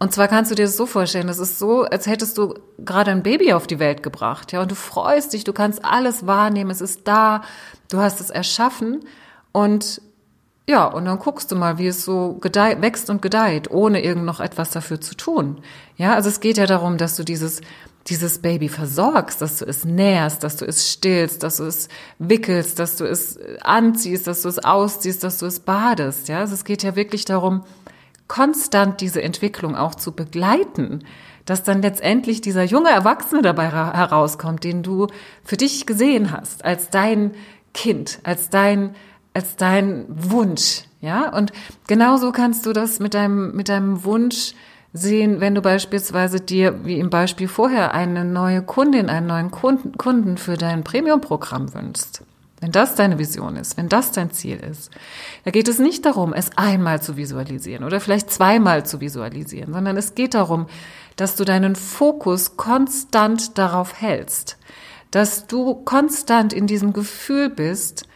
Und 0.00 0.12
zwar 0.12 0.26
kannst 0.26 0.50
du 0.50 0.56
dir 0.56 0.64
das 0.64 0.76
so 0.76 0.86
vorstellen, 0.86 1.28
das 1.28 1.38
ist 1.38 1.60
so, 1.60 1.84
als 1.84 2.08
hättest 2.08 2.36
du 2.36 2.54
gerade 2.78 3.12
ein 3.12 3.22
Baby 3.22 3.52
auf 3.52 3.68
die 3.68 3.78
Welt 3.78 4.02
gebracht, 4.02 4.50
ja, 4.50 4.62
und 4.62 4.70
du 4.72 4.74
freust 4.74 5.32
dich, 5.32 5.44
du 5.44 5.52
kannst 5.52 5.84
alles 5.84 6.26
wahrnehmen, 6.26 6.72
es 6.72 6.80
ist 6.80 7.06
da, 7.06 7.42
du 7.88 7.98
hast 7.98 8.20
es 8.20 8.30
erschaffen 8.30 9.04
und 9.52 10.02
ja, 10.68 10.84
und 10.86 11.06
dann 11.06 11.18
guckst 11.18 11.50
du 11.50 11.56
mal, 11.56 11.78
wie 11.78 11.88
es 11.88 12.04
so 12.04 12.34
gedeiht, 12.34 12.80
wächst 12.82 13.10
und 13.10 13.20
gedeiht, 13.20 13.70
ohne 13.70 14.02
irgend 14.02 14.24
noch 14.24 14.38
etwas 14.40 14.70
dafür 14.70 15.00
zu 15.00 15.16
tun. 15.16 15.60
Ja, 15.96 16.14
also 16.14 16.28
es 16.28 16.40
geht 16.40 16.56
ja 16.56 16.66
darum, 16.66 16.98
dass 16.98 17.16
du 17.16 17.24
dieses, 17.24 17.60
dieses 18.06 18.38
Baby 18.38 18.68
versorgst, 18.68 19.42
dass 19.42 19.58
du 19.58 19.64
es 19.64 19.84
nährst, 19.84 20.44
dass 20.44 20.56
du 20.56 20.64
es 20.64 20.90
stillst, 20.90 21.42
dass 21.42 21.56
du 21.56 21.64
es 21.64 21.88
wickelst, 22.18 22.78
dass 22.78 22.96
du 22.96 23.04
es 23.04 23.38
anziehst, 23.62 24.28
dass 24.28 24.42
du 24.42 24.48
es 24.48 24.60
ausziehst, 24.60 25.24
dass 25.24 25.38
du 25.38 25.46
es 25.46 25.60
badest. 25.60 26.28
Ja, 26.28 26.38
also 26.38 26.54
es 26.54 26.64
geht 26.64 26.84
ja 26.84 26.94
wirklich 26.94 27.24
darum, 27.24 27.64
konstant 28.28 29.00
diese 29.00 29.20
Entwicklung 29.20 29.76
auch 29.76 29.96
zu 29.96 30.12
begleiten, 30.12 31.04
dass 31.44 31.64
dann 31.64 31.82
letztendlich 31.82 32.40
dieser 32.40 32.62
junge 32.62 32.90
Erwachsene 32.90 33.42
dabei 33.42 33.68
herauskommt, 33.68 34.62
den 34.62 34.84
du 34.84 35.08
für 35.44 35.56
dich 35.56 35.86
gesehen 35.86 36.30
hast, 36.30 36.64
als 36.64 36.88
dein 36.88 37.32
Kind, 37.74 38.20
als 38.22 38.48
dein 38.48 38.94
als 39.34 39.56
dein 39.56 40.06
Wunsch, 40.08 40.84
ja? 41.00 41.34
Und 41.36 41.52
genauso 41.86 42.32
kannst 42.32 42.66
du 42.66 42.72
das 42.72 43.00
mit 43.00 43.14
deinem, 43.14 43.54
mit 43.54 43.68
deinem 43.68 44.04
Wunsch 44.04 44.54
sehen, 44.92 45.40
wenn 45.40 45.54
du 45.54 45.62
beispielsweise 45.62 46.40
dir, 46.40 46.84
wie 46.84 46.98
im 46.98 47.10
Beispiel 47.10 47.48
vorher, 47.48 47.94
eine 47.94 48.24
neue 48.24 48.62
Kundin, 48.62 49.08
einen 49.08 49.26
neuen 49.26 49.50
Kunden, 49.50 49.96
Kunden 49.96 50.36
für 50.36 50.56
dein 50.56 50.84
Premium-Programm 50.84 51.72
wünschst. 51.74 52.24
Wenn 52.60 52.70
das 52.70 52.94
deine 52.94 53.18
Vision 53.18 53.56
ist, 53.56 53.76
wenn 53.76 53.88
das 53.88 54.12
dein 54.12 54.30
Ziel 54.30 54.58
ist, 54.58 54.92
da 55.44 55.50
geht 55.50 55.66
es 55.66 55.80
nicht 55.80 56.06
darum, 56.06 56.32
es 56.32 56.56
einmal 56.56 57.02
zu 57.02 57.16
visualisieren 57.16 57.82
oder 57.82 57.98
vielleicht 57.98 58.30
zweimal 58.30 58.86
zu 58.86 59.00
visualisieren, 59.00 59.72
sondern 59.72 59.96
es 59.96 60.14
geht 60.14 60.34
darum, 60.34 60.66
dass 61.16 61.34
du 61.34 61.44
deinen 61.44 61.74
Fokus 61.74 62.56
konstant 62.56 63.58
darauf 63.58 64.00
hältst, 64.00 64.58
dass 65.10 65.48
du 65.48 65.74
konstant 65.74 66.52
in 66.52 66.68
diesem 66.68 66.92
Gefühl 66.92 67.50
bist, 67.50 68.06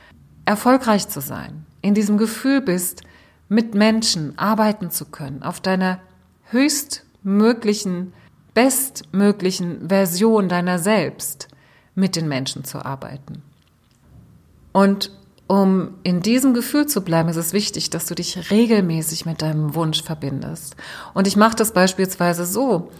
erfolgreich 0.46 1.08
zu 1.08 1.20
sein, 1.20 1.66
in 1.82 1.94
diesem 1.94 2.16
Gefühl 2.16 2.62
bist, 2.62 3.02
mit 3.48 3.74
Menschen 3.74 4.38
arbeiten 4.38 4.90
zu 4.90 5.04
können, 5.04 5.42
auf 5.42 5.60
deiner 5.60 6.00
höchstmöglichen, 6.50 8.12
bestmöglichen 8.54 9.88
Version 9.88 10.48
deiner 10.48 10.78
selbst 10.78 11.48
mit 11.94 12.16
den 12.16 12.28
Menschen 12.28 12.64
zu 12.64 12.84
arbeiten. 12.84 13.42
Und 14.72 15.10
um 15.48 15.94
in 16.02 16.22
diesem 16.22 16.54
Gefühl 16.54 16.86
zu 16.86 17.02
bleiben, 17.02 17.28
ist 17.28 17.36
es 17.36 17.52
wichtig, 17.52 17.90
dass 17.90 18.06
du 18.06 18.14
dich 18.14 18.50
regelmäßig 18.50 19.26
mit 19.26 19.42
deinem 19.42 19.74
Wunsch 19.74 20.02
verbindest. 20.02 20.74
Und 21.14 21.28
ich 21.28 21.36
mache 21.36 21.54
das 21.54 21.72
beispielsweise 21.72 22.44
so, 22.44 22.90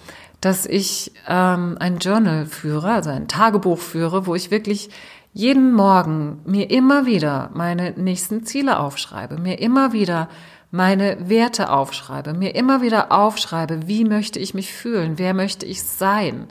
dass 0.41 0.65
ich 0.65 1.13
ähm, 1.27 1.77
ein 1.81 1.99
Journal 1.99 2.47
führe, 2.47 2.93
also 2.93 3.11
ein 3.11 3.27
Tagebuch 3.27 3.79
führe, 3.79 4.27
wo 4.27 4.35
ich 4.35 4.51
wirklich 4.51 4.91
jeden 5.37 5.75
Morgen 5.75 6.41
mir 6.47 6.71
immer 6.71 7.05
wieder 7.05 7.51
meine 7.53 7.91
nächsten 7.91 8.47
Ziele 8.47 8.79
aufschreibe, 8.81 9.37
mir 9.37 9.61
immer 9.61 9.93
wieder 9.93 10.31
meine 10.71 11.29
Werte 11.29 11.71
aufschreibe, 11.71 12.33
mir 12.33 12.55
immer 12.55 12.81
wieder 12.81 13.13
aufschreibe, 13.13 13.87
wie 13.87 14.07
möchte 14.07 14.39
ich 14.39 14.55
mich 14.55 14.73
fühlen, 14.73 15.19
wer 15.19 15.35
möchte 15.35 15.67
ich 15.67 15.83
sein, 15.83 16.47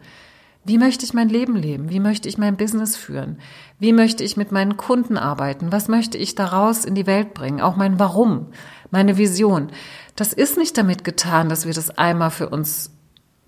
wie 0.66 0.78
möchte 0.78 1.04
ich 1.04 1.16
mein 1.16 1.30
Leben 1.30 1.56
leben, 1.56 1.90
wie 1.90 2.00
möchte 2.00 2.30
ich 2.30 2.38
mein 2.38 2.58
Business 2.58 2.96
führen, 2.96 3.40
wie 3.80 3.92
möchte 3.92 4.24
ich 4.24 4.38
mit 4.38 4.52
meinen 4.52 4.78
Kunden 4.78 5.18
arbeiten, 5.18 5.72
was 5.72 5.88
möchte 5.88 6.20
ich 6.20 6.36
daraus 6.36 6.86
in 6.86 6.94
die 6.94 7.08
Welt 7.08 7.34
bringen, 7.34 7.62
auch 7.62 7.78
mein 7.78 7.98
Warum, 7.98 8.50
meine 8.92 9.18
Vision. 9.18 9.72
Das 10.16 10.32
ist 10.32 10.60
nicht 10.60 10.78
damit 10.78 11.04
getan, 11.04 11.50
dass 11.50 11.66
wir 11.66 11.74
das 11.74 11.90
einmal 11.98 12.30
für 12.30 12.50
uns 12.50 12.92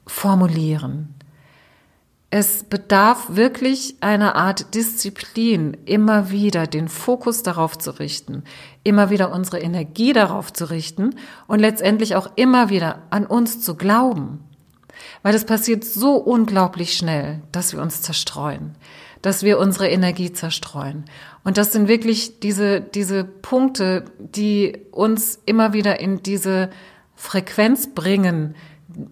formulieren. 0.08 1.13
Es 2.29 2.65
bedarf 2.65 3.36
wirklich 3.38 3.96
einer 4.01 4.36
Art 4.36 4.75
Disziplin, 4.75 5.77
immer 5.86 6.29
wieder 6.29 6.67
den 6.67 6.89
Fokus 6.89 7.41
darauf 7.41 7.77
zu 7.77 7.91
richten, 7.91 8.43
immer 8.84 9.10
wieder 9.10 9.31
unsere 9.31 9.60
Energie 9.60 10.12
darauf 10.12 10.51
zu 10.51 10.69
richten 10.69 11.15
und 11.48 11.60
letztendlich 11.60 12.17
auch 12.17 12.29
immer 12.36 12.69
wieder 12.69 13.03
an 13.12 13.25
uns 13.25 13.62
zu 13.62 13.75
glauben. 13.75 14.43
Weil 15.24 15.36
es 15.36 15.46
passiert 15.46 15.86
so 15.86 16.15
unglaublich 16.15 16.98
schnell, 16.98 17.41
dass 17.53 17.72
wir 17.72 17.81
uns 17.81 18.01
zerstreuen, 18.01 18.75
dass 19.22 19.43
wir 19.43 19.57
unsere 19.57 19.88
Energie 19.88 20.34
zerstreuen. 20.34 21.05
Und 21.46 21.57
das 21.57 21.72
sind 21.72 21.88
wirklich 21.88 22.41
diese, 22.41 22.81
diese 22.81 23.24
Punkte, 23.24 24.03
die 24.19 24.79
uns 24.91 25.39
immer 25.46 25.72
wieder 25.72 26.01
in 26.01 26.24
diese 26.24 26.72
Frequenz 27.15 27.93
bringen, 27.96 28.55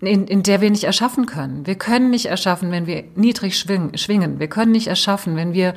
in, 0.01 0.27
in 0.27 0.43
der 0.43 0.61
wir 0.61 0.71
nicht 0.71 0.83
erschaffen 0.83 1.25
können. 1.25 1.65
Wir 1.65 1.75
können 1.75 2.09
nicht 2.09 2.27
erschaffen, 2.27 2.71
wenn 2.71 2.87
wir 2.87 3.03
niedrig 3.15 3.57
schwingen. 3.57 4.39
Wir 4.39 4.47
können 4.47 4.71
nicht 4.71 4.87
erschaffen, 4.87 5.35
wenn 5.35 5.53
wir 5.53 5.73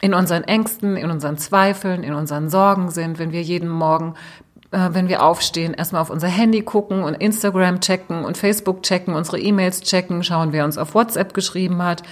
in 0.00 0.14
unseren 0.14 0.44
Ängsten, 0.44 0.96
in 0.96 1.10
unseren 1.10 1.38
Zweifeln, 1.38 2.02
in 2.02 2.14
unseren 2.14 2.50
Sorgen 2.50 2.90
sind, 2.90 3.18
wenn 3.18 3.32
wir 3.32 3.42
jeden 3.42 3.68
Morgen, 3.68 4.14
äh, 4.70 4.90
wenn 4.92 5.08
wir 5.08 5.22
aufstehen, 5.22 5.74
erstmal 5.74 6.02
auf 6.02 6.10
unser 6.10 6.28
Handy 6.28 6.62
gucken 6.62 7.02
und 7.02 7.14
Instagram 7.14 7.80
checken 7.80 8.24
und 8.24 8.36
Facebook 8.36 8.82
checken, 8.82 9.14
unsere 9.14 9.40
E-Mails 9.40 9.80
checken, 9.82 10.22
schauen, 10.22 10.52
wer 10.52 10.64
uns 10.64 10.78
auf 10.78 10.94
WhatsApp 10.94 11.32
geschrieben 11.32 11.82
hat. 11.82 12.02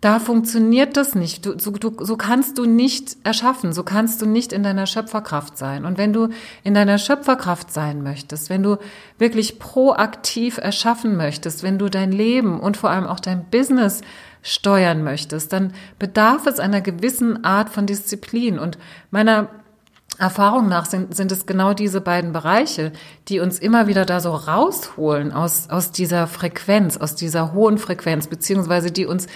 Da 0.00 0.20
funktioniert 0.20 0.96
das 0.96 1.16
nicht. 1.16 1.44
Du, 1.44 1.58
so, 1.58 1.72
du, 1.72 1.92
so 2.04 2.16
kannst 2.16 2.56
du 2.56 2.66
nicht 2.66 3.16
erschaffen, 3.24 3.72
so 3.72 3.82
kannst 3.82 4.22
du 4.22 4.26
nicht 4.26 4.52
in 4.52 4.62
deiner 4.62 4.86
Schöpferkraft 4.86 5.58
sein. 5.58 5.84
Und 5.84 5.98
wenn 5.98 6.12
du 6.12 6.28
in 6.62 6.74
deiner 6.74 6.98
Schöpferkraft 6.98 7.72
sein 7.72 8.04
möchtest, 8.04 8.48
wenn 8.48 8.62
du 8.62 8.76
wirklich 9.18 9.58
proaktiv 9.58 10.58
erschaffen 10.58 11.16
möchtest, 11.16 11.64
wenn 11.64 11.78
du 11.78 11.88
dein 11.88 12.12
Leben 12.12 12.60
und 12.60 12.76
vor 12.76 12.90
allem 12.90 13.08
auch 13.08 13.18
dein 13.18 13.44
Business 13.46 14.02
steuern 14.40 15.02
möchtest, 15.02 15.52
dann 15.52 15.72
bedarf 15.98 16.46
es 16.46 16.60
einer 16.60 16.80
gewissen 16.80 17.44
Art 17.44 17.68
von 17.68 17.86
Disziplin. 17.86 18.60
Und 18.60 18.78
meiner 19.10 19.48
Erfahrung 20.18 20.68
nach 20.68 20.86
sind, 20.86 21.14
sind 21.14 21.30
es 21.30 21.46
genau 21.46 21.74
diese 21.74 22.00
beiden 22.00 22.32
Bereiche, 22.32 22.92
die 23.28 23.38
uns 23.38 23.60
immer 23.60 23.86
wieder 23.86 24.04
da 24.04 24.18
so 24.18 24.32
rausholen 24.32 25.32
aus, 25.32 25.70
aus 25.70 25.92
dieser 25.92 26.26
Frequenz, 26.26 26.96
aus 26.96 27.14
dieser 27.14 27.52
hohen 27.52 27.78
Frequenz, 27.78 28.26
beziehungsweise 28.26 28.90
die 28.90 29.06
uns 29.06 29.28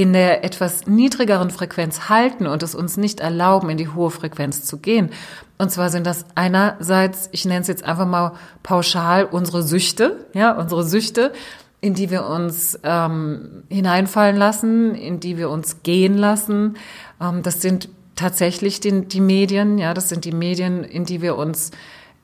in 0.00 0.14
der 0.14 0.44
etwas 0.44 0.86
niedrigeren 0.86 1.50
Frequenz 1.50 2.08
halten 2.08 2.46
und 2.46 2.62
es 2.62 2.74
uns 2.74 2.96
nicht 2.96 3.20
erlauben, 3.20 3.68
in 3.68 3.76
die 3.76 3.88
hohe 3.88 4.10
Frequenz 4.10 4.64
zu 4.64 4.78
gehen. 4.78 5.10
Und 5.58 5.70
zwar 5.70 5.90
sind 5.90 6.06
das 6.06 6.24
einerseits, 6.34 7.28
ich 7.32 7.44
nenne 7.44 7.60
es 7.60 7.68
jetzt 7.68 7.84
einfach 7.84 8.06
mal 8.06 8.32
pauschal, 8.62 9.26
unsere 9.26 9.62
Süchte, 9.62 10.24
ja, 10.32 10.52
unsere 10.52 10.84
Süchte, 10.84 11.34
in 11.82 11.92
die 11.92 12.10
wir 12.10 12.24
uns 12.24 12.80
ähm, 12.82 13.64
hineinfallen 13.68 14.36
lassen, 14.36 14.94
in 14.94 15.20
die 15.20 15.36
wir 15.36 15.50
uns 15.50 15.82
gehen 15.82 16.16
lassen. 16.16 16.78
Ähm, 17.20 17.42
das 17.42 17.60
sind 17.60 17.90
tatsächlich 18.16 18.80
die, 18.80 19.02
die 19.06 19.20
Medien, 19.20 19.76
ja, 19.76 19.92
das 19.92 20.08
sind 20.08 20.24
die 20.24 20.32
Medien, 20.32 20.82
in 20.82 21.04
die 21.04 21.20
wir 21.20 21.36
uns 21.36 21.72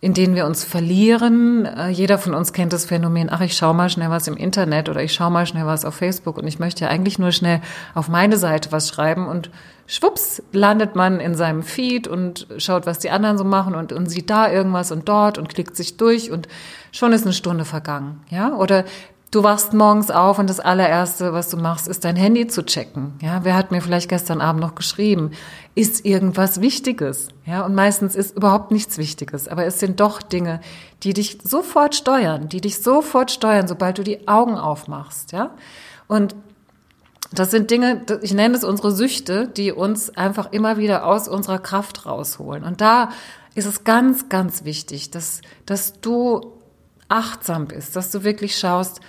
in 0.01 0.15
denen 0.15 0.35
wir 0.35 0.47
uns 0.47 0.63
verlieren. 0.63 1.65
Äh, 1.65 1.89
jeder 1.89 2.19
von 2.19 2.35
uns 2.35 2.53
kennt 2.53 2.73
das 2.73 2.85
Phänomen, 2.85 3.29
ach, 3.31 3.41
ich 3.41 3.57
schaue 3.57 3.75
mal 3.75 3.89
schnell 3.89 4.11
was 4.11 4.29
im 4.29 4.37
Internet 4.37 4.89
oder 4.89 5.03
ich 5.03 5.15
schaue 5.15 5.31
mal 5.31 5.47
schnell 5.47 5.67
was 5.67 5.85
auf 5.85 5.95
Facebook 5.95 6.37
und 6.37 6.47
ich 6.47 6.59
möchte 6.59 6.85
ja 6.85 6.91
eigentlich 6.91 7.19
nur 7.19 7.33
schnell 7.33 7.61
auf 7.95 8.09
meine 8.09 8.37
Seite 8.37 8.73
was 8.73 8.89
schreiben 8.89 9.27
und 9.27 9.51
schwupps 9.87 10.43
landet 10.53 10.97
man 10.97 11.21
in 11.21 11.35
seinem 11.35 11.63
Feed 11.63 12.09
und 12.09 12.47
schaut, 12.59 12.87
was 12.87 12.99
die 12.99 13.11
anderen 13.11 13.39
so 13.39 13.45
machen 13.45 13.75
und, 13.75 13.93
und 13.93 14.07
sieht 14.07 14.29
da 14.29 14.51
irgendwas 14.51 14.93
und 14.93 15.09
dort 15.09 15.39
und 15.39 15.49
klickt 15.49 15.77
sich 15.77 15.97
durch 15.97 16.31
und 16.31 16.49
schon 16.93 17.13
ist 17.13 17.25
eine 17.25 17.33
Stunde 17.33 17.65
vergangen, 17.65 18.21
ja? 18.29 18.55
Oder 18.55 18.85
Du 19.33 19.43
wachst 19.43 19.75
morgens 19.75 20.11
auf 20.13 20.39
und 20.39 20.49
das 20.49 20.61
allererste, 20.61 21.33
was 21.33 21.51
du 21.51 21.57
machst, 21.57 21.89
ist 21.89 22.05
dein 22.05 22.15
Handy 22.15 22.47
zu 22.47 22.65
checken. 22.65 23.15
Ja, 23.21 23.41
wer 23.43 23.57
hat 23.57 23.73
mir 23.73 23.83
vielleicht 23.83 24.09
gestern 24.09 24.41
Abend 24.41 24.61
noch 24.61 24.77
geschrieben? 24.77 25.33
Ist 25.75 26.05
irgendwas 26.05 26.61
Wichtiges? 26.61 27.29
Ja, 27.45 27.67
und 27.67 27.75
meistens 27.75 28.15
ist 28.15 28.37
überhaupt 28.37 28.71
nichts 28.71 28.99
Wichtiges, 28.99 29.49
aber 29.49 29.67
es 29.67 29.81
sind 29.81 29.99
doch 29.99 30.23
Dinge, 30.23 30.61
die 31.03 31.13
dich 31.13 31.39
sofort 31.43 31.97
steuern, 31.97 32.49
die 32.49 32.61
dich 32.61 32.81
sofort 32.81 33.33
steuern, 33.33 33.67
sobald 33.67 33.99
du 33.99 34.05
die 34.05 34.29
Augen 34.29 34.57
aufmachst. 34.57 35.33
Ja, 35.33 35.51
und 36.07 36.37
das 37.33 37.51
sind 37.51 37.73
Dinge, 37.73 38.03
ich 38.23 38.33
nenne 38.33 38.57
es 38.57 38.63
unsere 38.63 38.93
Süchte, 38.93 39.49
die 39.49 39.73
uns 39.73 40.17
einfach 40.17 40.53
immer 40.53 40.77
wieder 40.77 41.05
aus 41.05 41.27
unserer 41.27 41.59
Kraft 41.59 42.07
rausholen. 42.07 42.63
Und 42.63 42.81
da 42.81 43.11
ist 43.57 43.67
es 43.67 43.83
ganz, 43.83 44.29
ganz 44.29 44.65
wichtig, 44.65 45.11
dass, 45.11 45.41
dass 45.65 46.01
du 46.01 46.56
achtsam 47.09 47.67
bist, 47.67 47.97
dass 47.97 48.11
du 48.11 48.25
wirklich 48.25 48.59
schaust, 48.59 49.01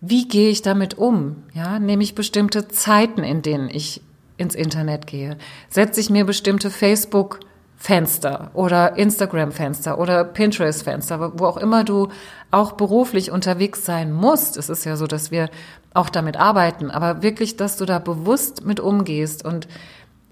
wie 0.00 0.28
gehe 0.28 0.50
ich 0.50 0.62
damit 0.62 0.98
um? 0.98 1.44
Ja, 1.54 1.78
nehme 1.78 2.02
ich 2.02 2.14
bestimmte 2.14 2.68
Zeiten, 2.68 3.22
in 3.22 3.42
denen 3.42 3.70
ich 3.70 4.02
ins 4.36 4.54
Internet 4.54 5.06
gehe? 5.06 5.38
Setze 5.68 6.00
ich 6.00 6.10
mir 6.10 6.24
bestimmte 6.24 6.70
Facebook 6.70 7.40
Fenster 7.76 8.50
oder 8.54 8.96
Instagram 8.96 9.52
Fenster 9.52 9.98
oder 9.98 10.24
Pinterest 10.24 10.82
Fenster, 10.84 11.38
wo 11.38 11.46
auch 11.46 11.56
immer 11.56 11.84
du 11.84 12.08
auch 12.50 12.72
beruflich 12.72 13.30
unterwegs 13.30 13.84
sein 13.84 14.12
musst. 14.12 14.56
Es 14.56 14.68
ist 14.68 14.84
ja 14.84 14.96
so, 14.96 15.06
dass 15.06 15.30
wir 15.30 15.50
auch 15.92 16.08
damit 16.08 16.36
arbeiten, 16.36 16.90
aber 16.90 17.22
wirklich, 17.22 17.56
dass 17.56 17.76
du 17.76 17.84
da 17.84 17.98
bewusst 17.98 18.64
mit 18.64 18.80
umgehst 18.80 19.44
und 19.44 19.68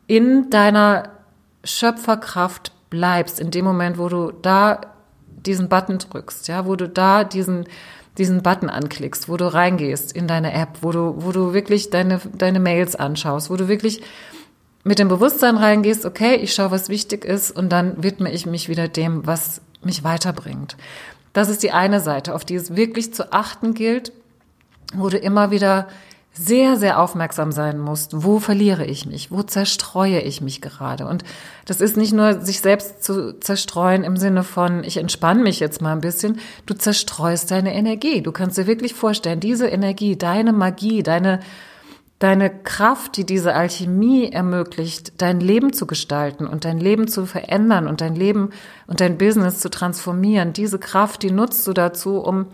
in 0.07 0.51
deiner 0.51 1.11
Schöpferkraft 1.65 2.73
bleibst, 2.91 3.39
in 3.39 3.51
dem 3.51 3.65
Moment, 3.65 3.99
wo 3.99 4.09
du 4.09 4.33
da 4.33 4.81
diesen 5.47 5.69
Button 5.69 5.99
drückst, 5.99 6.49
ja, 6.49 6.67
wo 6.67 6.77
du 6.77 6.89
da 6.89 7.25
diesen 7.25 7.67
diesen 8.19 8.43
Button 8.43 8.69
anklickst, 8.69 9.29
wo 9.29 9.39
du 9.39 9.53
reingehst 9.53 10.13
in 10.13 10.29
deine 10.29 10.53
App, 10.53 10.79
wo 10.83 10.93
du 10.93 11.15
wo 11.19 11.33
du 11.33 11.55
wirklich 11.55 11.91
deine 11.91 12.21
deine 12.37 12.61
Mails 12.61 12.95
anschaust, 12.95 13.51
wo 13.51 13.57
du 13.57 13.69
wirklich 13.69 14.03
mit 14.85 14.99
dem 14.99 15.09
Bewusstsein 15.09 15.57
reingehst, 15.57 16.05
okay, 16.05 16.35
ich 16.35 16.55
schaue, 16.55 16.73
was 16.73 16.89
wichtig 16.89 17.25
ist 17.25 17.51
und 17.51 17.71
dann 17.71 18.03
widme 18.03 18.33
ich 18.33 18.47
mich 18.47 18.69
wieder 18.69 18.89
dem, 18.89 19.27
was 19.27 19.61
mich 19.83 20.03
weiterbringt. 20.05 20.77
Das 21.33 21.49
ist 21.49 21.63
die 21.63 21.71
eine 21.73 22.01
Seite, 22.01 22.35
auf 22.35 22.45
die 22.45 22.57
es 22.57 22.77
wirklich 22.77 23.15
zu 23.15 23.33
achten 23.33 23.75
gilt, 23.75 24.13
wo 24.95 25.09
du 25.09 25.17
immer 25.17 25.51
wieder 25.51 25.89
sehr, 26.35 26.77
sehr 26.77 26.99
aufmerksam 26.99 27.53
sein 27.53 27.79
musst, 27.79 28.25
wo 28.25 28.39
verliere 28.39 28.87
ich 28.87 29.05
mich, 29.05 29.31
wo 29.31 29.43
zerstreue 29.43 30.21
ich 30.21 30.41
mich 30.41 30.63
gerade. 30.63 31.07
Und 31.07 31.25
das 31.67 31.83
ist 31.83 31.99
nicht 31.99 32.15
nur 32.15 32.41
sich 32.41 32.61
selbst 32.61 33.05
zu 33.05 33.39
zerstreuen 33.39 34.03
im 34.03 34.17
Sinne 34.17 34.43
von, 34.43 34.83
ich 34.83 34.97
entspanne 34.97 35.43
mich 35.43 35.61
jetzt 35.61 35.83
mal 35.83 35.93
ein 35.93 36.01
bisschen, 36.01 36.41
du 36.65 36.73
zerstreust 36.73 37.51
deine 37.51 37.75
Energie. 37.75 38.23
Du 38.23 38.33
kannst 38.33 38.57
dir 38.57 38.67
wirklich 38.67 38.95
vorstellen, 38.95 39.41
diese 39.41 39.67
Energie, 39.67 40.17
deine 40.17 40.55
Magie, 40.55 41.03
deine, 41.03 41.41
deine 42.19 42.49
Kraft, 42.49 43.19
die 43.19 43.27
diese 43.27 43.55
Alchemie 43.55 44.33
ermöglicht, 44.33 45.21
dein 45.21 45.39
Leben 45.39 45.75
zu 45.75 45.87
gestalten 45.87 46.47
und 46.47 46.65
dein 46.65 46.79
Leben 46.79 47.09
zu 47.09 47.27
verändern 47.27 47.87
und 47.87 48.01
dein 48.01 48.15
Leben 48.15 48.51
und 48.87 49.03
dein 49.03 49.19
Business 49.19 49.61
zu 49.61 49.69
transformieren, 49.69 50.55
diese 50.55 50.79
Kraft, 50.79 51.25
die 51.25 51.31
nutzt 51.31 51.67
du 51.67 51.75
dazu, 51.75 52.21
um 52.21 52.47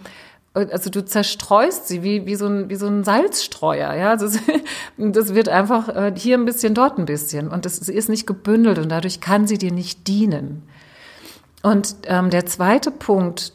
also 0.55 0.91
du 0.91 1.05
zerstreust 1.05 1.87
sie 1.89 2.03
wie, 2.03 2.27
wie, 2.27 2.35
so 2.35 2.47
ein, 2.47 2.69
wie 2.69 2.75
so 2.75 2.87
ein 2.87 3.05
Salzstreuer, 3.05 3.95
ja. 3.95 4.11
Also 4.11 4.39
das 4.97 5.35
wird 5.35 5.49
einfach 5.49 5.89
äh, 5.89 6.13
hier 6.17 6.37
ein 6.37 6.45
bisschen, 6.45 6.75
dort 6.75 6.99
ein 6.99 7.05
bisschen. 7.05 7.49
Und 7.49 7.65
das, 7.65 7.77
sie 7.77 7.95
ist 7.95 8.09
nicht 8.09 8.27
gebündelt 8.27 8.79
und 8.79 8.89
dadurch 8.89 9.21
kann 9.21 9.47
sie 9.47 9.59
dir 9.59 9.73
nicht 9.73 10.09
dienen. 10.09 10.63
Und 11.63 11.97
ähm, 12.05 12.31
der 12.31 12.47
zweite 12.47 12.91
Punkt, 12.91 13.53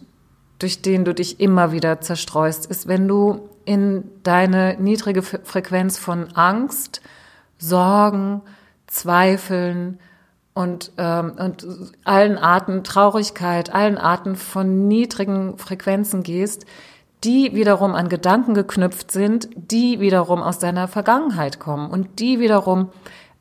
durch 0.59 0.81
den 0.81 1.05
du 1.05 1.13
dich 1.13 1.39
immer 1.39 1.71
wieder 1.71 2.01
zerstreust, 2.01 2.65
ist, 2.67 2.87
wenn 2.87 3.07
du 3.07 3.49
in 3.65 4.03
deine 4.23 4.77
niedrige 4.79 5.21
Frequenz 5.21 5.97
von 5.97 6.33
Angst, 6.33 7.01
Sorgen, 7.57 8.41
Zweifeln, 8.87 9.99
und, 10.53 10.91
ähm, 10.97 11.33
und 11.37 11.65
allen 12.03 12.37
Arten 12.37 12.83
Traurigkeit, 12.83 13.73
allen 13.73 13.97
Arten 13.97 14.35
von 14.35 14.87
niedrigen 14.87 15.57
Frequenzen 15.57 16.23
gehst, 16.23 16.65
die 17.23 17.55
wiederum 17.55 17.95
an 17.95 18.09
Gedanken 18.09 18.53
geknüpft 18.53 19.11
sind, 19.11 19.49
die 19.55 19.99
wiederum 19.99 20.41
aus 20.41 20.59
deiner 20.59 20.87
Vergangenheit 20.87 21.59
kommen 21.59 21.89
und 21.89 22.19
die 22.19 22.39
wiederum 22.39 22.89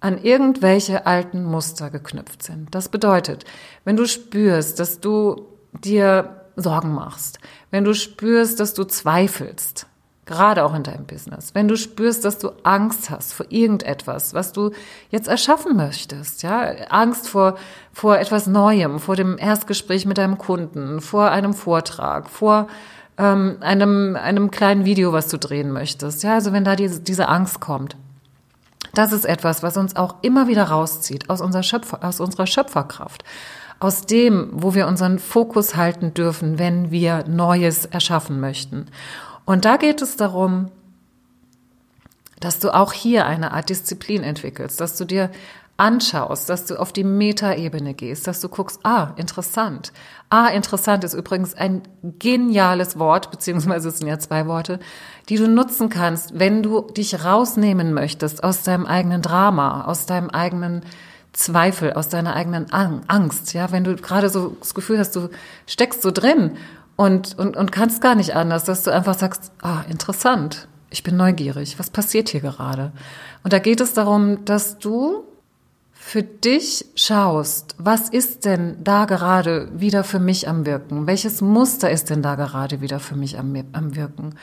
an 0.00 0.18
irgendwelche 0.18 1.06
alten 1.06 1.44
Muster 1.44 1.90
geknüpft 1.90 2.42
sind. 2.42 2.74
Das 2.74 2.88
bedeutet, 2.88 3.44
wenn 3.84 3.96
du 3.96 4.06
spürst, 4.06 4.80
dass 4.80 5.00
du 5.00 5.46
dir 5.72 6.42
Sorgen 6.56 6.92
machst, 6.92 7.38
wenn 7.70 7.84
du 7.84 7.94
spürst, 7.94 8.60
dass 8.60 8.74
du 8.74 8.84
zweifelst, 8.84 9.86
gerade 10.24 10.64
auch 10.64 10.74
in 10.74 10.84
deinem 10.84 11.04
Business, 11.04 11.54
wenn 11.54 11.66
du 11.66 11.76
spürst, 11.76 12.24
dass 12.24 12.38
du 12.38 12.50
Angst 12.62 13.10
hast 13.10 13.34
vor 13.34 13.46
irgendetwas, 13.48 14.34
was 14.34 14.52
du 14.52 14.70
jetzt 15.10 15.26
erschaffen 15.26 15.76
möchtest, 15.76 16.42
ja, 16.42 16.60
Angst 16.90 17.28
vor, 17.28 17.56
vor 17.92 18.18
etwas 18.18 18.46
Neuem, 18.46 19.00
vor 19.00 19.16
dem 19.16 19.36
Erstgespräch 19.36 20.06
mit 20.06 20.18
deinem 20.18 20.38
Kunden, 20.38 21.00
vor 21.00 21.30
einem 21.30 21.54
Vortrag, 21.54 22.30
vor 22.30 22.68
ähm, 23.18 23.56
einem, 23.60 24.16
einem 24.16 24.50
kleinen 24.50 24.84
Video, 24.84 25.12
was 25.12 25.28
du 25.28 25.38
drehen 25.38 25.72
möchtest. 25.72 26.22
Ja, 26.22 26.34
also 26.34 26.52
wenn 26.52 26.64
da 26.64 26.76
diese, 26.76 27.00
diese 27.00 27.28
Angst 27.28 27.60
kommt. 27.60 27.96
Das 28.94 29.12
ist 29.12 29.24
etwas, 29.24 29.62
was 29.62 29.76
uns 29.76 29.96
auch 29.96 30.16
immer 30.22 30.48
wieder 30.48 30.64
rauszieht 30.64 31.30
aus 31.30 31.40
unserer, 31.40 31.62
Schöpfer, 31.62 32.00
aus 32.02 32.20
unserer 32.20 32.46
Schöpferkraft. 32.46 33.24
Aus 33.80 34.06
dem, 34.06 34.50
wo 34.52 34.74
wir 34.74 34.86
unseren 34.86 35.18
Fokus 35.18 35.74
halten 35.74 36.14
dürfen, 36.14 36.58
wenn 36.58 36.90
wir 36.90 37.24
Neues 37.26 37.86
erschaffen 37.86 38.38
möchten. 38.38 38.86
Und 39.44 39.64
da 39.64 39.76
geht 39.76 40.02
es 40.02 40.16
darum, 40.16 40.70
dass 42.40 42.58
du 42.58 42.74
auch 42.74 42.92
hier 42.92 43.26
eine 43.26 43.52
Art 43.52 43.68
Disziplin 43.68 44.22
entwickelst, 44.22 44.80
dass 44.80 44.96
du 44.96 45.04
dir 45.04 45.30
anschaust, 45.76 46.48
dass 46.48 46.66
du 46.66 46.78
auf 46.78 46.92
die 46.92 47.04
Metaebene 47.04 47.94
gehst, 47.94 48.26
dass 48.26 48.40
du 48.40 48.48
guckst, 48.48 48.80
ah, 48.84 49.12
interessant. 49.16 49.92
Ah, 50.28 50.48
interessant 50.48 51.02
ist 51.02 51.14
übrigens 51.14 51.54
ein 51.54 51.82
geniales 52.18 52.98
Wort, 52.98 53.30
beziehungsweise 53.30 53.88
es 53.88 53.98
sind 53.98 54.06
ja 54.06 54.18
zwei 54.18 54.46
Worte, 54.46 54.78
die 55.28 55.36
du 55.36 55.48
nutzen 55.48 55.88
kannst, 55.88 56.38
wenn 56.38 56.62
du 56.62 56.82
dich 56.82 57.24
rausnehmen 57.24 57.94
möchtest 57.94 58.44
aus 58.44 58.62
deinem 58.62 58.86
eigenen 58.86 59.22
Drama, 59.22 59.84
aus 59.84 60.06
deinem 60.06 60.30
eigenen 60.30 60.82
Zweifel, 61.32 61.94
aus 61.94 62.08
deiner 62.08 62.36
eigenen 62.36 62.70
Angst, 62.72 63.54
ja, 63.54 63.72
wenn 63.72 63.84
du 63.84 63.96
gerade 63.96 64.28
so 64.28 64.56
das 64.60 64.74
Gefühl 64.74 64.98
hast, 64.98 65.16
du 65.16 65.30
steckst 65.66 66.02
so 66.02 66.10
drin 66.10 66.58
und, 66.96 67.38
und, 67.38 67.56
und 67.56 67.72
kannst 67.72 68.00
gar 68.00 68.14
nicht 68.14 68.34
anders, 68.34 68.64
dass 68.64 68.82
du 68.82 68.90
einfach 68.90 69.18
sagst, 69.18 69.52
ah, 69.62 69.82
interessant, 69.88 70.68
ich 70.90 71.02
bin 71.02 71.16
neugierig, 71.16 71.78
was 71.78 71.90
passiert 71.90 72.28
hier 72.28 72.40
gerade? 72.40 72.92
Und 73.42 73.52
da 73.52 73.58
geht 73.58 73.80
es 73.80 73.94
darum, 73.94 74.44
dass 74.44 74.78
du 74.78 75.24
für 75.92 76.22
dich 76.22 76.84
schaust, 76.96 77.76
was 77.78 78.08
ist 78.08 78.44
denn 78.44 78.76
da 78.82 79.04
gerade 79.04 79.68
wieder 79.72 80.04
für 80.04 80.18
mich 80.18 80.48
am 80.48 80.66
Wirken? 80.66 81.06
Welches 81.06 81.40
Muster 81.40 81.90
ist 81.90 82.10
denn 82.10 82.22
da 82.22 82.34
gerade 82.34 82.80
wieder 82.80 82.98
für 82.98 83.14
mich 83.14 83.38
am, 83.38 83.54
am 83.72 83.94
Wirken? 83.94 84.34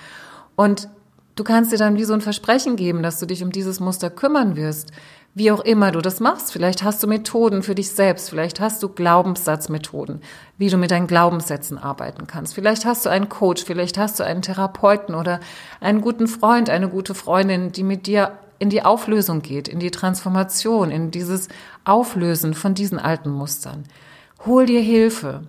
Und 0.55 0.87
du 1.35 1.43
kannst 1.43 1.71
dir 1.71 1.77
dann 1.77 1.97
wie 1.97 2.05
so 2.05 2.13
ein 2.13 2.21
Versprechen 2.21 2.77
geben, 2.77 3.03
dass 3.03 3.19
du 3.19 3.25
dich 3.25 3.43
um 3.43 3.51
dieses 3.51 3.79
Muster 3.79 4.09
kümmern 4.09 4.55
wirst. 4.55 4.91
Wie 5.39 5.51
auch 5.51 5.61
immer 5.61 5.93
du 5.93 6.01
das 6.01 6.19
machst. 6.19 6.51
Vielleicht 6.51 6.83
hast 6.83 7.01
du 7.01 7.07
Methoden 7.07 7.63
für 7.63 7.73
dich 7.73 7.91
selbst. 7.91 8.29
Vielleicht 8.29 8.59
hast 8.59 8.83
du 8.83 8.89
Glaubenssatzmethoden, 8.89 10.19
wie 10.57 10.69
du 10.69 10.75
mit 10.75 10.91
deinen 10.91 11.07
Glaubenssätzen 11.07 11.77
arbeiten 11.77 12.27
kannst. 12.27 12.55
Vielleicht 12.55 12.83
hast 12.83 13.05
du 13.05 13.09
einen 13.09 13.29
Coach. 13.29 13.63
Vielleicht 13.63 13.97
hast 13.97 14.19
du 14.19 14.25
einen 14.25 14.41
Therapeuten 14.41 15.15
oder 15.15 15.39
einen 15.79 16.01
guten 16.01 16.27
Freund, 16.27 16.69
eine 16.69 16.89
gute 16.89 17.15
Freundin, 17.15 17.71
die 17.71 17.83
mit 17.83 18.05
dir 18.05 18.37
in 18.57 18.69
die 18.69 18.83
Auflösung 18.83 19.41
geht, 19.41 19.69
in 19.69 19.79
die 19.79 19.91
Transformation, 19.91 20.91
in 20.91 21.09
dieses 21.09 21.47
Auflösen 21.85 22.53
von 22.53 22.73
diesen 22.73 22.99
alten 22.99 23.29
Mustern. 23.29 23.85
Hol 24.45 24.65
dir 24.65 24.81
Hilfe. 24.81 25.43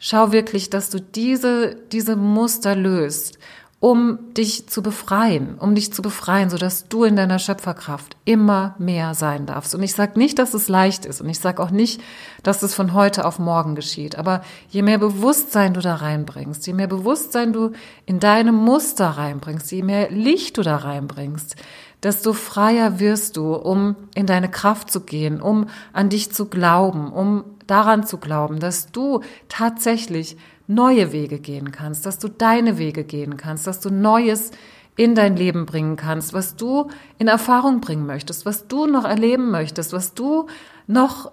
Schau 0.00 0.32
wirklich, 0.32 0.70
dass 0.70 0.90
du 0.90 1.00
diese, 1.00 1.76
diese 1.92 2.16
Muster 2.16 2.74
löst, 2.74 3.38
um 3.80 4.18
dich 4.34 4.68
zu 4.68 4.82
befreien, 4.82 5.56
um 5.58 5.74
dich 5.74 5.90
zu 5.90 6.02
befreien, 6.02 6.50
sodass 6.50 6.88
du 6.88 7.04
in 7.04 7.16
deiner 7.16 7.38
Schöpferkraft 7.38 8.14
immer 8.26 8.74
mehr 8.78 9.14
sein 9.14 9.46
darfst. 9.46 9.74
Und 9.74 9.82
ich 9.82 9.94
sage 9.94 10.18
nicht, 10.18 10.38
dass 10.38 10.52
es 10.52 10.68
leicht 10.68 11.06
ist 11.06 11.22
und 11.22 11.30
ich 11.30 11.40
sage 11.40 11.62
auch 11.62 11.70
nicht, 11.70 12.02
dass 12.42 12.62
es 12.62 12.74
von 12.74 12.92
heute 12.92 13.24
auf 13.24 13.38
morgen 13.38 13.74
geschieht. 13.74 14.16
Aber 14.16 14.42
je 14.68 14.82
mehr 14.82 14.98
Bewusstsein 14.98 15.72
du 15.72 15.80
da 15.80 15.94
reinbringst, 15.94 16.66
je 16.66 16.74
mehr 16.74 16.88
Bewusstsein 16.88 17.54
du 17.54 17.72
in 18.04 18.20
deine 18.20 18.52
Muster 18.52 19.08
reinbringst, 19.08 19.72
je 19.72 19.82
mehr 19.82 20.10
Licht 20.10 20.58
du 20.58 20.62
da 20.62 20.76
reinbringst, 20.76 21.56
desto 22.02 22.34
freier 22.34 23.00
wirst 23.00 23.38
du, 23.38 23.54
um 23.54 23.96
in 24.14 24.26
deine 24.26 24.50
Kraft 24.50 24.90
zu 24.90 25.00
gehen, 25.00 25.40
um 25.40 25.68
an 25.94 26.10
dich 26.10 26.32
zu 26.32 26.46
glauben, 26.46 27.10
um 27.12 27.44
daran 27.66 28.04
zu 28.04 28.18
glauben, 28.18 28.60
dass 28.60 28.92
du 28.92 29.20
tatsächlich 29.48 30.36
neue 30.70 31.12
Wege 31.12 31.38
gehen 31.40 31.72
kannst, 31.72 32.06
dass 32.06 32.18
du 32.18 32.28
deine 32.28 32.78
Wege 32.78 33.04
gehen 33.04 33.36
kannst, 33.36 33.66
dass 33.66 33.80
du 33.80 33.90
Neues 33.90 34.52
in 34.96 35.14
dein 35.14 35.36
Leben 35.36 35.66
bringen 35.66 35.96
kannst, 35.96 36.32
was 36.32 36.56
du 36.56 36.88
in 37.18 37.28
Erfahrung 37.28 37.80
bringen 37.80 38.06
möchtest, 38.06 38.46
was 38.46 38.68
du 38.68 38.86
noch 38.86 39.04
erleben 39.04 39.50
möchtest, 39.50 39.92
was 39.92 40.14
du 40.14 40.46
noch 40.86 41.32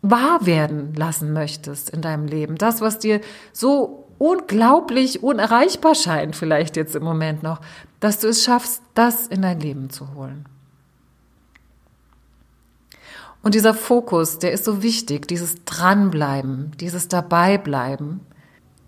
wahr 0.00 0.46
werden 0.46 0.94
lassen 0.94 1.32
möchtest 1.32 1.90
in 1.90 2.00
deinem 2.00 2.26
Leben. 2.26 2.56
Das, 2.56 2.80
was 2.80 2.98
dir 2.98 3.20
so 3.52 4.08
unglaublich 4.18 5.22
unerreichbar 5.22 5.94
scheint, 5.94 6.36
vielleicht 6.36 6.76
jetzt 6.76 6.96
im 6.96 7.04
Moment 7.04 7.42
noch, 7.42 7.60
dass 8.00 8.20
du 8.20 8.28
es 8.28 8.44
schaffst, 8.44 8.82
das 8.94 9.26
in 9.26 9.42
dein 9.42 9.60
Leben 9.60 9.90
zu 9.90 10.14
holen. 10.14 10.46
Und 13.42 13.54
dieser 13.54 13.74
Fokus, 13.74 14.38
der 14.38 14.52
ist 14.52 14.64
so 14.64 14.82
wichtig, 14.82 15.26
dieses 15.26 15.64
Dranbleiben, 15.64 16.72
dieses 16.78 17.08
Dabeibleiben, 17.08 18.20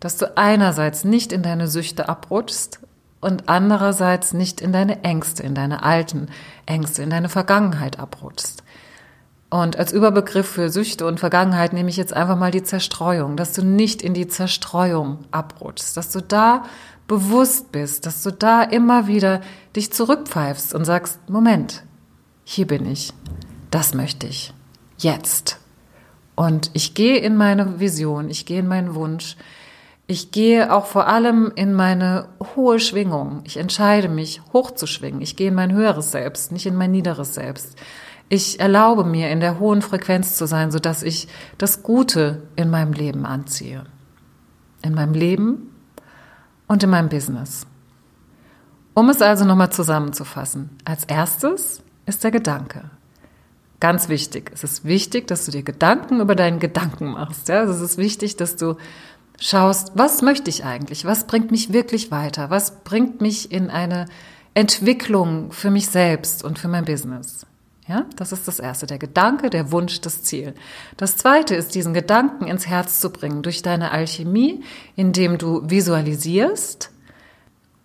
dass 0.04 0.16
du 0.16 0.36
einerseits 0.36 1.04
nicht 1.04 1.32
in 1.32 1.42
deine 1.42 1.66
Süchte 1.66 2.08
abrutschst 2.08 2.78
und 3.20 3.48
andererseits 3.48 4.32
nicht 4.32 4.60
in 4.60 4.72
deine 4.72 5.02
Ängste, 5.02 5.42
in 5.42 5.54
deine 5.54 5.82
alten 5.82 6.28
Ängste, 6.66 7.02
in 7.02 7.10
deine 7.10 7.28
Vergangenheit 7.28 7.98
abrutschst. 7.98 8.62
Und 9.50 9.76
als 9.76 9.92
Überbegriff 9.92 10.48
für 10.48 10.68
Süchte 10.68 11.06
und 11.06 11.20
Vergangenheit 11.20 11.72
nehme 11.72 11.88
ich 11.88 11.96
jetzt 11.96 12.12
einfach 12.12 12.36
mal 12.36 12.50
die 12.50 12.62
Zerstreuung, 12.62 13.36
dass 13.36 13.52
du 13.52 13.64
nicht 13.64 14.02
in 14.02 14.14
die 14.14 14.28
Zerstreuung 14.28 15.18
abrutschst, 15.30 15.96
dass 15.96 16.10
du 16.10 16.20
da 16.20 16.64
bewusst 17.08 17.72
bist, 17.72 18.06
dass 18.06 18.22
du 18.22 18.30
da 18.30 18.62
immer 18.62 19.06
wieder 19.06 19.40
dich 19.74 19.92
zurückpfeifst 19.92 20.74
und 20.74 20.84
sagst, 20.84 21.18
Moment, 21.28 21.82
hier 22.44 22.66
bin 22.66 22.86
ich 22.86 23.12
das 23.74 23.92
möchte 23.92 24.28
ich. 24.28 24.54
Jetzt. 24.98 25.58
Und 26.36 26.70
ich 26.74 26.94
gehe 26.94 27.16
in 27.16 27.36
meine 27.36 27.80
Vision, 27.80 28.30
ich 28.30 28.46
gehe 28.46 28.60
in 28.60 28.68
meinen 28.68 28.94
Wunsch. 28.94 29.36
Ich 30.06 30.32
gehe 30.32 30.72
auch 30.72 30.84
vor 30.84 31.06
allem 31.06 31.50
in 31.54 31.72
meine 31.72 32.28
hohe 32.54 32.78
Schwingung. 32.78 33.40
Ich 33.44 33.56
entscheide 33.56 34.08
mich, 34.08 34.42
hochzuschwingen. 34.52 35.22
Ich 35.22 35.36
gehe 35.36 35.48
in 35.48 35.54
mein 35.54 35.72
höheres 35.72 36.10
Selbst, 36.12 36.52
nicht 36.52 36.66
in 36.66 36.76
mein 36.76 36.90
niederes 36.90 37.34
Selbst. 37.34 37.76
Ich 38.28 38.60
erlaube 38.60 39.04
mir, 39.04 39.30
in 39.30 39.40
der 39.40 39.58
hohen 39.58 39.80
Frequenz 39.80 40.36
zu 40.36 40.46
sein, 40.46 40.70
sodass 40.70 41.02
ich 41.02 41.28
das 41.56 41.82
Gute 41.82 42.42
in 42.56 42.68
meinem 42.68 42.92
Leben 42.92 43.24
anziehe. 43.24 43.84
In 44.82 44.94
meinem 44.94 45.14
Leben 45.14 45.70
und 46.66 46.82
in 46.82 46.90
meinem 46.90 47.08
Business. 47.08 47.66
Um 48.92 49.08
es 49.08 49.22
also 49.22 49.44
nochmal 49.44 49.70
zusammenzufassen. 49.70 50.70
Als 50.84 51.04
erstes 51.04 51.82
ist 52.04 52.24
der 52.24 52.30
Gedanke. 52.30 52.90
Ganz 53.80 54.08
wichtig. 54.08 54.50
Es 54.54 54.64
ist 54.64 54.84
wichtig, 54.84 55.26
dass 55.26 55.44
du 55.44 55.50
dir 55.50 55.62
Gedanken 55.62 56.20
über 56.20 56.34
deinen 56.34 56.58
Gedanken 56.58 57.12
machst. 57.12 57.48
Ja? 57.48 57.64
Es 57.64 57.80
ist 57.80 57.98
wichtig, 57.98 58.36
dass 58.36 58.56
du 58.56 58.76
schaust, 59.40 59.92
was 59.94 60.22
möchte 60.22 60.50
ich 60.50 60.64
eigentlich? 60.64 61.04
Was 61.04 61.26
bringt 61.26 61.50
mich 61.50 61.72
wirklich 61.72 62.10
weiter? 62.10 62.50
Was 62.50 62.82
bringt 62.84 63.20
mich 63.20 63.50
in 63.52 63.70
eine 63.70 64.06
Entwicklung 64.54 65.52
für 65.52 65.70
mich 65.70 65.88
selbst 65.88 66.44
und 66.44 66.58
für 66.58 66.68
mein 66.68 66.84
Business? 66.84 67.46
Ja, 67.86 68.06
das 68.16 68.32
ist 68.32 68.48
das 68.48 68.60
erste. 68.60 68.86
Der 68.86 68.98
Gedanke, 68.98 69.50
der 69.50 69.70
Wunsch, 69.70 70.00
das 70.00 70.22
Ziel. 70.22 70.54
Das 70.96 71.16
zweite 71.18 71.54
ist, 71.54 71.74
diesen 71.74 71.92
Gedanken 71.92 72.46
ins 72.46 72.66
Herz 72.66 72.98
zu 72.98 73.10
bringen 73.10 73.42
durch 73.42 73.60
deine 73.60 73.90
Alchemie, 73.90 74.64
indem 74.96 75.36
du 75.36 75.68
visualisierst 75.68 76.90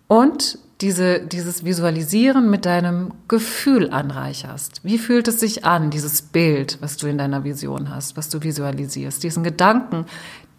und 0.08 0.58
diese, 0.80 1.20
dieses 1.20 1.64
Visualisieren 1.64 2.48
mit 2.48 2.64
deinem 2.64 3.12
Gefühl 3.28 3.90
anreicherst. 3.90 4.80
Wie 4.82 4.98
fühlt 4.98 5.28
es 5.28 5.40
sich 5.40 5.64
an, 5.64 5.90
dieses 5.90 6.22
Bild, 6.22 6.78
was 6.80 6.96
du 6.96 7.06
in 7.06 7.18
deiner 7.18 7.44
Vision 7.44 7.94
hast, 7.94 8.16
was 8.16 8.30
du 8.30 8.42
visualisierst, 8.42 9.22
diesen 9.22 9.44
Gedanken, 9.44 10.06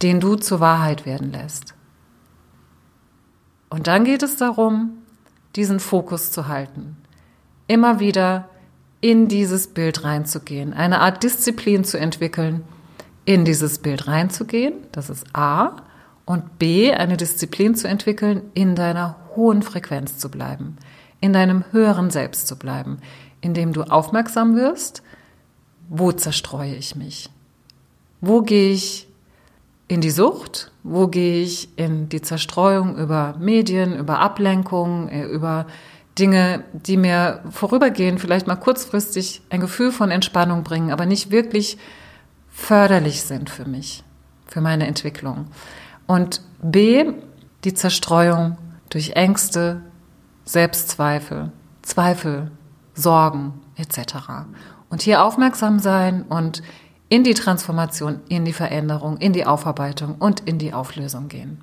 den 0.02 0.20
du 0.20 0.36
zur 0.36 0.60
Wahrheit 0.60 1.06
werden 1.06 1.32
lässt. 1.32 1.74
Und 3.70 3.88
dann 3.88 4.04
geht 4.04 4.24
es 4.24 4.36
darum, 4.36 4.98
diesen 5.56 5.80
Fokus 5.80 6.32
zu 6.32 6.48
halten. 6.48 6.98
Immer 7.68 8.00
wieder 8.00 8.50
in 9.00 9.28
dieses 9.28 9.68
Bild 9.68 10.04
reinzugehen, 10.04 10.74
eine 10.74 11.00
Art 11.00 11.24
Disziplin 11.24 11.84
zu 11.84 11.98
entwickeln, 11.98 12.64
in 13.26 13.46
dieses 13.46 13.80
Bild 13.80 14.08
reinzugehen, 14.08 14.74
das 14.92 15.10
ist 15.10 15.26
A, 15.34 15.78
und 16.26 16.60
B, 16.60 16.94
eine 16.94 17.18
Disziplin 17.18 17.76
zu 17.76 17.88
entwickeln, 17.88 18.44
in 18.54 18.76
deiner 18.76 19.16
hohen 19.36 19.62
Frequenz 19.62 20.18
zu 20.18 20.30
bleiben, 20.30 20.78
in 21.20 21.34
deinem 21.34 21.64
höheren 21.72 22.10
Selbst 22.10 22.48
zu 22.48 22.58
bleiben, 22.58 23.00
indem 23.42 23.74
du 23.74 23.84
aufmerksam 23.84 24.56
wirst, 24.56 25.04
wo 25.90 26.12
zerstreue 26.12 26.76
ich 26.76 26.96
mich? 26.96 27.30
Wo 28.22 28.42
gehe 28.42 28.72
ich 28.72 29.08
in 29.88 30.00
die 30.00 30.10
Sucht? 30.10 30.72
Wo 30.84 31.08
gehe 31.08 31.44
ich 31.44 31.78
in 31.78 32.08
die 32.08 32.22
Zerstreuung 32.22 32.98
über 32.98 33.36
Medien, 33.40 33.96
über 33.98 34.20
Ablenkung, 34.20 35.10
äh, 35.10 35.26
über 35.26 35.68
Dinge, 36.18 36.64
die 36.74 36.98
mir 36.98 37.42
vorübergehend 37.50 38.20
vielleicht 38.20 38.48
mal 38.48 38.56
kurzfristig 38.56 39.42
ein 39.50 39.60
Gefühl 39.60 39.92
von 39.92 40.12
Entspannung 40.12 40.64
bringen, 40.64 40.92
aber 40.92 41.06
nicht 41.06 41.32
wirklich 41.32 41.78
förderlich 42.50 43.24
sind 43.24 43.50
für 43.50 43.66
mich, 43.66 44.04
für 44.46 44.62
meine 44.62 44.88
Entwicklung. 44.88 45.48
Und 46.08 46.42
B, 46.62 47.14
die 47.64 47.74
Zerstreuung 47.74 48.58
durch 48.92 49.12
Ängste, 49.12 49.82
Selbstzweifel, 50.46 51.52
Zweifel, 51.82 52.52
Sorgen 52.94 53.54
etc. 53.76 54.16
Und 54.90 55.02
hier 55.02 55.24
aufmerksam 55.24 55.80
sein 55.80 56.24
und 56.24 56.62
in 57.10 57.24
die 57.24 57.34
Transformation, 57.34 58.22
in 58.30 58.46
die 58.46 58.54
Veränderung, 58.54 59.18
in 59.18 59.34
die 59.34 59.46
Aufarbeitung 59.46 60.16
und 60.16 60.42
in 60.42 60.60
die 60.60 60.74
Auflösung 60.74 61.28
gehen. 61.28 61.62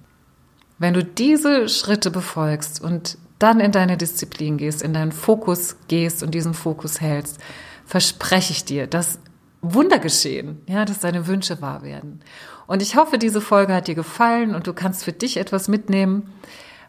Wenn 0.79 0.95
du 0.95 1.05
diese 1.05 1.69
Schritte 1.69 2.11
befolgst 2.11 2.83
und 2.83 3.19
dann 3.39 3.61
in 3.61 3.73
deine 3.73 3.97
Disziplin 3.97 4.57
gehst, 4.59 4.83
in 4.83 4.93
deinen 4.93 5.13
Fokus 5.13 5.77
gehst 5.89 6.23
und 6.23 6.33
diesen 6.35 6.55
Fokus 6.55 7.01
hältst, 7.01 7.39
verspreche 7.85 8.53
ich 8.53 8.65
dir, 8.65 8.87
dass 8.87 9.21
Wunder 9.61 9.99
geschehen, 9.99 10.61
ja, 10.67 10.85
dass 10.85 11.01
deine 11.01 11.27
Wünsche 11.27 11.61
wahr 11.61 11.83
werden. 11.83 12.21
Und 12.67 12.83
ich 12.83 12.97
hoffe, 12.97 13.19
diese 13.19 13.41
Folge 13.41 13.75
hat 13.75 13.89
dir 13.89 13.95
gefallen 13.95 14.55
und 14.55 14.67
du 14.67 14.73
kannst 14.73 15.05
für 15.05 15.13
dich 15.13 15.37
etwas 15.37 15.69
mitnehmen, 15.69 16.33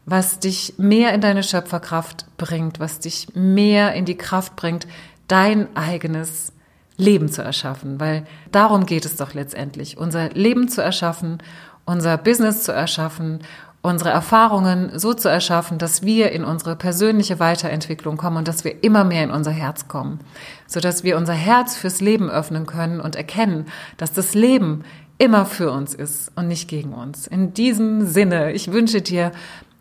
was 0.10 0.40
dich 0.40 0.74
mehr 0.78 1.14
in 1.14 1.22
deine 1.22 1.44
Schöpferkraft 1.44 2.26
bringt, 2.38 2.80
was 2.80 3.00
dich 3.00 3.28
mehr 3.36 3.94
in 3.94 4.06
die 4.06 4.18
Kraft 4.18 4.56
bringt, 4.56 4.88
dein 5.28 5.68
eigenes 5.76 6.52
Leben 6.98 7.30
zu 7.30 7.42
erschaffen, 7.42 8.00
weil 8.00 8.26
darum 8.52 8.86
geht 8.86 9.06
es 9.06 9.16
doch 9.16 9.34
letztendlich, 9.34 9.98
unser 9.98 10.30
Leben 10.30 10.68
zu 10.68 10.82
erschaffen, 10.82 11.38
unser 11.86 12.18
Business 12.18 12.64
zu 12.64 12.74
erschaffen, 12.74 13.40
unsere 13.82 14.10
Erfahrungen 14.10 14.92
so 15.00 15.14
zu 15.14 15.30
erschaffen, 15.30 15.78
dass 15.78 16.04
wir 16.04 16.32
in 16.32 16.44
unsere 16.44 16.76
persönliche 16.76 17.40
Weiterentwicklung 17.40 18.18
kommen 18.18 18.38
und 18.38 18.48
dass 18.48 18.66
wir 18.66 18.84
immer 18.84 19.06
mehr 19.06 19.24
in 19.24 19.32
unser 19.32 19.52
Herz 19.52 19.88
kommen, 19.88 20.20
so 20.68 20.82
dass 20.82 21.04
wir 21.04 21.16
unser 21.16 21.34
Herz 21.34 21.78
fürs 21.78 22.02
Leben 22.02 22.30
öffnen 22.30 22.66
können 22.66 23.00
und 23.00 23.16
erkennen, 23.16 23.68
dass 23.96 24.12
das 24.12 24.34
Leben 24.34 24.84
immer 25.18 25.46
für 25.46 25.72
uns 25.72 25.94
ist 25.94 26.32
und 26.36 26.48
nicht 26.48 26.68
gegen 26.68 26.94
uns. 26.94 27.28
In 27.28 27.54
diesem 27.54 28.06
Sinne, 28.06 28.52
ich 28.52 28.72
wünsche 28.72 29.02
dir 29.02 29.32